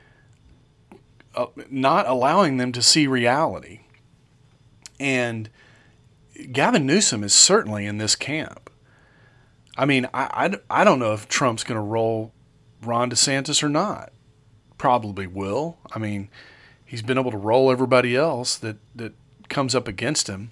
uh, 1.35 1.47
not 1.69 2.07
allowing 2.07 2.57
them 2.57 2.71
to 2.71 2.81
see 2.81 3.05
reality. 3.05 3.81
And 4.99 5.49
Gavin 6.51 6.85
Newsom 6.85 7.23
is 7.23 7.33
certainly 7.33 7.85
in 7.85 7.97
this 7.97 8.15
camp. 8.15 8.69
I 9.77 9.85
mean, 9.85 10.07
I, 10.13 10.49
I, 10.69 10.81
I 10.81 10.83
don't 10.83 10.99
know 10.99 11.13
if 11.13 11.27
Trump's 11.27 11.63
going 11.63 11.77
to 11.77 11.81
roll 11.81 12.33
Ron 12.81 13.11
DeSantis 13.11 13.61
or 13.61 13.69
not. 13.69 14.11
Probably 14.77 15.27
will. 15.27 15.77
I 15.93 15.99
mean, 15.99 16.29
he's 16.85 17.01
been 17.01 17.17
able 17.17 17.31
to 17.31 17.37
roll 17.37 17.71
everybody 17.71 18.15
else 18.15 18.57
that, 18.57 18.77
that 18.95 19.13
comes 19.49 19.75
up 19.75 19.87
against 19.87 20.27
him. 20.27 20.51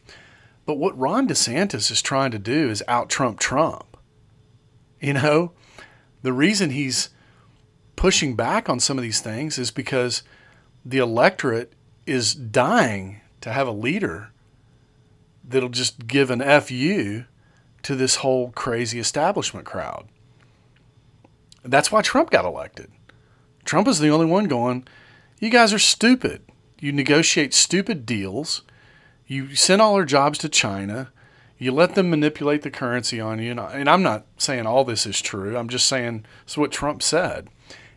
But 0.65 0.77
what 0.77 0.97
Ron 0.97 1.27
DeSantis 1.27 1.91
is 1.91 2.01
trying 2.01 2.31
to 2.31 2.39
do 2.39 2.69
is 2.69 2.83
out 2.87 3.09
Trump 3.09 3.39
Trump. 3.39 3.94
You 5.05 5.13
know, 5.13 5.51
the 6.23 6.33
reason 6.33 6.71
he's 6.71 7.09
pushing 7.95 8.35
back 8.35 8.67
on 8.67 8.79
some 8.79 8.97
of 8.97 9.03
these 9.03 9.21
things 9.21 9.59
is 9.59 9.69
because 9.69 10.23
the 10.83 10.97
electorate 10.97 11.73
is 12.07 12.33
dying 12.33 13.21
to 13.41 13.51
have 13.51 13.67
a 13.67 13.71
leader 13.71 14.31
that'll 15.47 15.69
just 15.69 16.07
give 16.07 16.31
an 16.31 16.41
FU 16.59 17.25
to 17.83 17.95
this 17.95 18.15
whole 18.15 18.49
crazy 18.49 18.97
establishment 18.97 19.67
crowd. 19.67 20.07
That's 21.61 21.91
why 21.91 22.01
Trump 22.01 22.31
got 22.31 22.43
elected. 22.43 22.91
Trump 23.63 23.87
is 23.87 23.99
the 23.99 24.09
only 24.09 24.25
one 24.25 24.45
going, 24.45 24.87
You 25.39 25.51
guys 25.51 25.71
are 25.71 25.77
stupid. 25.77 26.41
You 26.79 26.91
negotiate 26.91 27.53
stupid 27.53 28.07
deals. 28.07 28.63
You 29.27 29.53
send 29.53 29.83
all 29.83 29.93
our 29.93 30.05
jobs 30.05 30.39
to 30.39 30.49
China. 30.49 31.11
You 31.57 31.71
let 31.71 31.95
them 31.95 32.09
manipulate 32.09 32.63
the 32.63 32.71
currency 32.71 33.19
on 33.19 33.39
you. 33.39 33.51
And 33.51 33.89
I'm 33.89 34.03
not 34.03 34.25
saying 34.37 34.65
all 34.65 34.83
this 34.83 35.05
is 35.05 35.21
true. 35.21 35.57
I'm 35.57 35.69
just 35.69 35.87
saying 35.87 36.25
it's 36.43 36.57
what 36.57 36.71
Trump 36.71 37.01
said. 37.01 37.49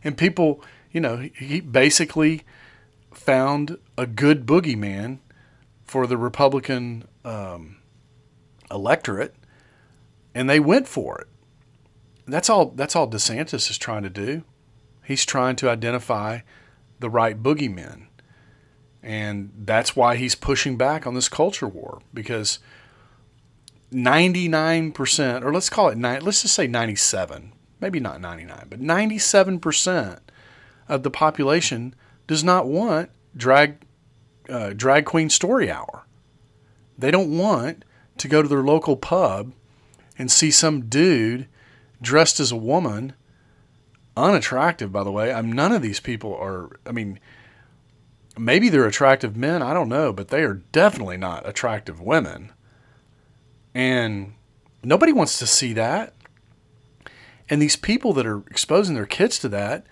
And 0.04 0.16
people, 0.16 0.62
you 0.92 1.00
know, 1.00 1.28
he 1.34 1.60
basically 1.60 2.44
found 3.12 3.78
a 3.96 4.06
good 4.06 4.46
boogeyman 4.46 5.18
for 5.84 6.06
the 6.06 6.16
Republican 6.16 7.04
um, 7.24 7.78
electorate, 8.70 9.34
and 10.34 10.48
they 10.48 10.60
went 10.60 10.86
for 10.86 11.18
it. 11.18 11.26
That's 12.26 12.50
all. 12.50 12.66
That's 12.66 12.94
all 12.94 13.08
DeSantis 13.08 13.70
is 13.70 13.78
trying 13.78 14.02
to 14.02 14.10
do. 14.10 14.44
He's 15.04 15.24
trying 15.24 15.56
to 15.56 15.70
identify 15.70 16.40
the 17.00 17.08
right 17.08 17.42
boogeymen, 17.42 18.06
and 19.02 19.50
that's 19.56 19.96
why 19.96 20.16
he's 20.16 20.34
pushing 20.34 20.76
back 20.76 21.06
on 21.06 21.14
this 21.14 21.28
culture 21.28 21.66
war 21.66 22.00
because 22.12 22.58
99%, 23.92 25.42
or 25.42 25.52
let's 25.52 25.70
call 25.70 25.88
it 25.88 25.98
nine, 25.98 26.20
let's 26.22 26.42
just 26.42 26.54
say 26.54 26.66
97, 26.66 27.52
maybe 27.80 28.00
not 28.00 28.20
99, 28.20 28.66
but 28.68 28.80
97% 28.80 30.18
of 30.88 31.02
the 31.02 31.10
population 31.10 31.94
does 32.26 32.44
not 32.44 32.66
want 32.66 33.10
drag 33.36 33.82
uh, 34.48 34.72
drag 34.74 35.04
queen 35.04 35.28
story 35.28 35.70
hour. 35.70 36.06
They 36.96 37.10
don't 37.10 37.36
want 37.36 37.84
to 38.16 38.28
go 38.28 38.42
to 38.42 38.48
their 38.48 38.62
local 38.62 38.96
pub 38.96 39.52
and 40.18 40.30
see 40.30 40.50
some 40.50 40.88
dude 40.88 41.46
dressed 42.00 42.40
as 42.40 42.50
a 42.50 42.56
woman, 42.56 43.12
unattractive, 44.16 44.90
by 44.90 45.04
the 45.04 45.12
way. 45.12 45.32
I'm 45.32 45.52
none 45.52 45.72
of 45.72 45.82
these 45.82 46.00
people 46.00 46.34
are. 46.34 46.78
I 46.86 46.92
mean, 46.92 47.20
maybe 48.36 48.68
they're 48.68 48.86
attractive 48.86 49.36
men. 49.36 49.62
I 49.62 49.74
don't 49.74 49.88
know, 49.88 50.12
but 50.12 50.28
they 50.28 50.42
are 50.42 50.62
definitely 50.72 51.16
not 51.16 51.48
attractive 51.48 52.00
women. 52.00 52.52
And 53.74 54.34
nobody 54.82 55.12
wants 55.12 55.38
to 55.38 55.46
see 55.46 55.72
that. 55.74 56.14
And 57.48 57.62
these 57.62 57.76
people 57.76 58.12
that 58.14 58.26
are 58.26 58.42
exposing 58.50 58.94
their 58.94 59.06
kids 59.06 59.38
to 59.40 59.48
that, 59.50 59.86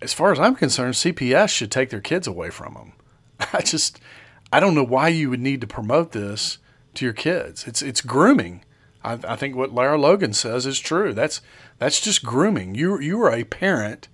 as 0.00 0.12
far 0.12 0.32
as 0.32 0.40
I'm 0.40 0.54
concerned, 0.54 0.94
CPS 0.94 1.50
should 1.50 1.70
take 1.70 1.90
their 1.90 2.00
kids 2.00 2.26
away 2.26 2.50
from 2.50 2.74
them. 2.74 2.92
I 3.52 3.60
just, 3.60 4.00
I 4.52 4.60
don't 4.60 4.74
know 4.74 4.84
why 4.84 5.08
you 5.08 5.30
would 5.30 5.40
need 5.40 5.60
to 5.60 5.66
promote 5.66 6.12
this 6.12 6.58
to 6.94 7.04
your 7.04 7.14
kids. 7.14 7.66
It's 7.66 7.82
it's 7.82 8.00
grooming. 8.00 8.64
I, 9.02 9.18
I 9.26 9.36
think 9.36 9.56
what 9.56 9.72
Lara 9.72 9.98
Logan 9.98 10.32
says 10.32 10.66
is 10.66 10.78
true. 10.78 11.12
That's 11.12 11.40
that's 11.78 12.00
just 12.00 12.24
grooming. 12.24 12.74
You 12.74 12.98
you 13.00 13.20
are 13.22 13.32
a 13.32 13.44
parent 13.44 14.08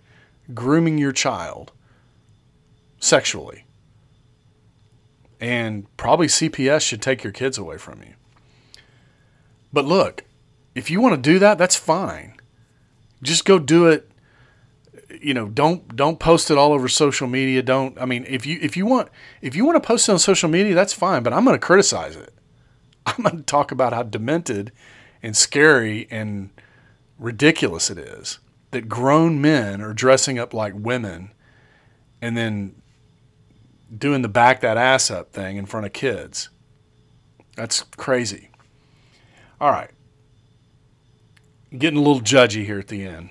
grooming 0.55 0.99
your 0.99 1.13
child 1.13 1.73
sexually, 2.99 3.65
and 5.41 5.87
probably 5.97 6.27
CPS 6.27 6.83
should 6.83 7.03
take 7.03 7.25
your 7.25 7.33
kids 7.33 7.59
away 7.59 7.79
from 7.79 8.03
you. 8.03 8.15
But 9.73 9.85
look, 9.85 10.25
if 10.75 10.91
you 10.91 11.01
want 11.01 11.15
to 11.15 11.31
do 11.31 11.39
that, 11.39 11.59
that's 11.59 11.75
fine. 11.75 12.35
Just 13.23 13.45
go 13.45 13.59
do 13.59 13.87
it. 13.87 14.11
You 15.21 15.33
know 15.33 15.49
don't 15.49 15.97
don't 15.97 16.21
post 16.21 16.51
it 16.51 16.59
all 16.59 16.73
over 16.73 16.89
social 16.89 17.27
media. 17.27 17.63
Don't 17.63 17.99
i 17.99 18.05
mean 18.05 18.27
if 18.29 18.45
you 18.45 18.59
if 18.61 18.77
you 18.77 18.85
want 18.85 19.09
if 19.41 19.57
you 19.57 19.65
want 19.65 19.83
to 19.83 19.87
post 19.87 20.09
it 20.09 20.13
on 20.13 20.19
social 20.19 20.49
media 20.49 20.75
that's 20.75 20.93
fine 20.93 21.23
but 21.23 21.33
i'm 21.33 21.45
going 21.45 21.59
to 21.59 21.67
criticize 21.67 22.17
it. 22.17 22.35
I'm 23.07 23.23
going 23.23 23.39
to 23.39 23.43
talk 23.43 23.73
about 23.73 23.93
how 23.95 24.03
demented 24.03 24.73
and 25.23 25.37
scary 25.37 26.07
and 26.11 26.51
ridiculous 27.19 27.89
it 27.89 27.99
is 27.99 28.41
that 28.73 28.89
grown 28.89 29.41
men 29.41 29.81
are 29.81 29.95
dressing 29.95 30.39
up 30.39 30.53
like 30.53 30.75
women 30.77 31.33
and 32.21 32.37
then 32.37 32.75
doing 33.97 34.21
the 34.23 34.29
back 34.29 34.61
that 34.61 34.77
ass 34.77 35.11
up 35.11 35.33
thing 35.33 35.57
in 35.57 35.65
front 35.65 35.87
of 35.87 35.93
kids. 35.93 36.51
That's 37.55 37.85
crazy 37.97 38.51
all 39.61 39.71
right 39.71 39.91
getting 41.77 41.99
a 41.99 42.03
little 42.03 42.23
judgy 42.23 42.65
here 42.65 42.79
at 42.79 42.89
the 42.89 43.05
end 43.05 43.31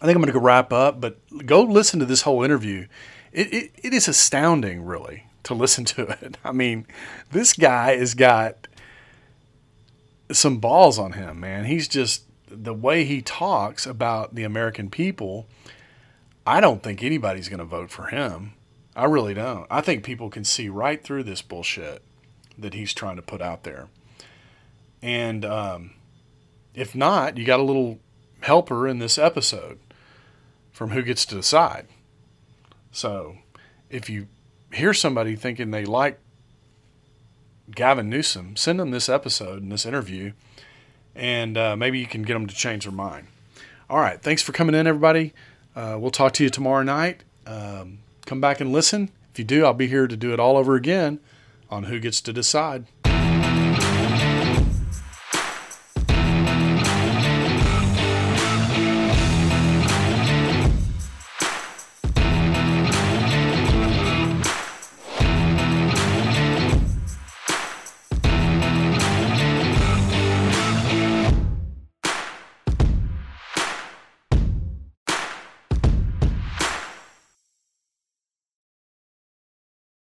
I 0.00 0.04
think 0.04 0.16
I'm 0.16 0.22
going 0.22 0.32
to 0.32 0.38
go 0.38 0.44
wrap 0.44 0.72
up, 0.72 1.00
but 1.00 1.18
go 1.46 1.62
listen 1.62 2.00
to 2.00 2.06
this 2.06 2.22
whole 2.22 2.42
interview. 2.42 2.86
It, 3.32 3.52
it, 3.52 3.70
it 3.76 3.94
is 3.94 4.08
astounding, 4.08 4.84
really, 4.84 5.24
to 5.44 5.54
listen 5.54 5.84
to 5.86 6.02
it. 6.22 6.36
I 6.44 6.52
mean, 6.52 6.86
this 7.32 7.54
guy 7.54 7.96
has 7.96 8.14
got 8.14 8.68
some 10.30 10.58
balls 10.58 10.98
on 10.98 11.12
him, 11.12 11.40
man. 11.40 11.64
He's 11.64 11.88
just 11.88 12.24
the 12.48 12.74
way 12.74 13.04
he 13.04 13.22
talks 13.22 13.86
about 13.86 14.34
the 14.34 14.44
American 14.44 14.90
people. 14.90 15.46
I 16.46 16.60
don't 16.60 16.82
think 16.82 17.02
anybody's 17.02 17.48
going 17.48 17.58
to 17.58 17.64
vote 17.64 17.90
for 17.90 18.08
him. 18.08 18.52
I 18.94 19.06
really 19.06 19.34
don't. 19.34 19.66
I 19.70 19.80
think 19.80 20.04
people 20.04 20.30
can 20.30 20.44
see 20.44 20.68
right 20.68 21.02
through 21.02 21.24
this 21.24 21.42
bullshit 21.42 22.02
that 22.58 22.74
he's 22.74 22.94
trying 22.94 23.16
to 23.16 23.22
put 23.22 23.40
out 23.40 23.64
there. 23.64 23.88
And 25.02 25.44
um, 25.44 25.94
if 26.74 26.94
not, 26.94 27.36
you 27.36 27.44
got 27.44 27.60
a 27.60 27.64
little 27.64 27.98
helper 28.40 28.86
in 28.86 28.98
this 28.98 29.18
episode 29.18 29.78
from 30.72 30.90
who 30.90 31.02
gets 31.02 31.24
to 31.26 31.34
decide. 31.34 31.86
So 32.90 33.36
if 33.90 34.08
you 34.10 34.28
hear 34.72 34.92
somebody 34.92 35.36
thinking 35.36 35.70
they 35.70 35.84
like 35.84 36.18
Gavin 37.70 38.08
Newsom, 38.08 38.56
send 38.56 38.78
them 38.78 38.90
this 38.90 39.08
episode 39.08 39.62
and 39.62 39.72
this 39.72 39.86
interview, 39.86 40.32
and 41.14 41.56
uh, 41.56 41.76
maybe 41.76 41.98
you 41.98 42.06
can 42.06 42.22
get 42.22 42.34
them 42.34 42.46
to 42.46 42.54
change 42.54 42.84
their 42.84 42.92
mind. 42.92 43.26
All 43.88 43.98
right. 43.98 44.20
Thanks 44.20 44.42
for 44.42 44.52
coming 44.52 44.74
in, 44.74 44.86
everybody. 44.86 45.32
Uh, 45.74 45.96
we'll 45.98 46.10
talk 46.10 46.32
to 46.34 46.44
you 46.44 46.50
tomorrow 46.50 46.82
night. 46.82 47.22
Um, 47.46 47.98
come 48.24 48.40
back 48.40 48.60
and 48.60 48.72
listen. 48.72 49.10
If 49.32 49.38
you 49.38 49.44
do, 49.44 49.64
I'll 49.64 49.74
be 49.74 49.86
here 49.86 50.06
to 50.06 50.16
do 50.16 50.32
it 50.32 50.40
all 50.40 50.56
over 50.56 50.74
again 50.74 51.20
on 51.70 51.84
Who 51.84 52.00
Gets 52.00 52.20
to 52.22 52.32
Decide. 52.32 52.86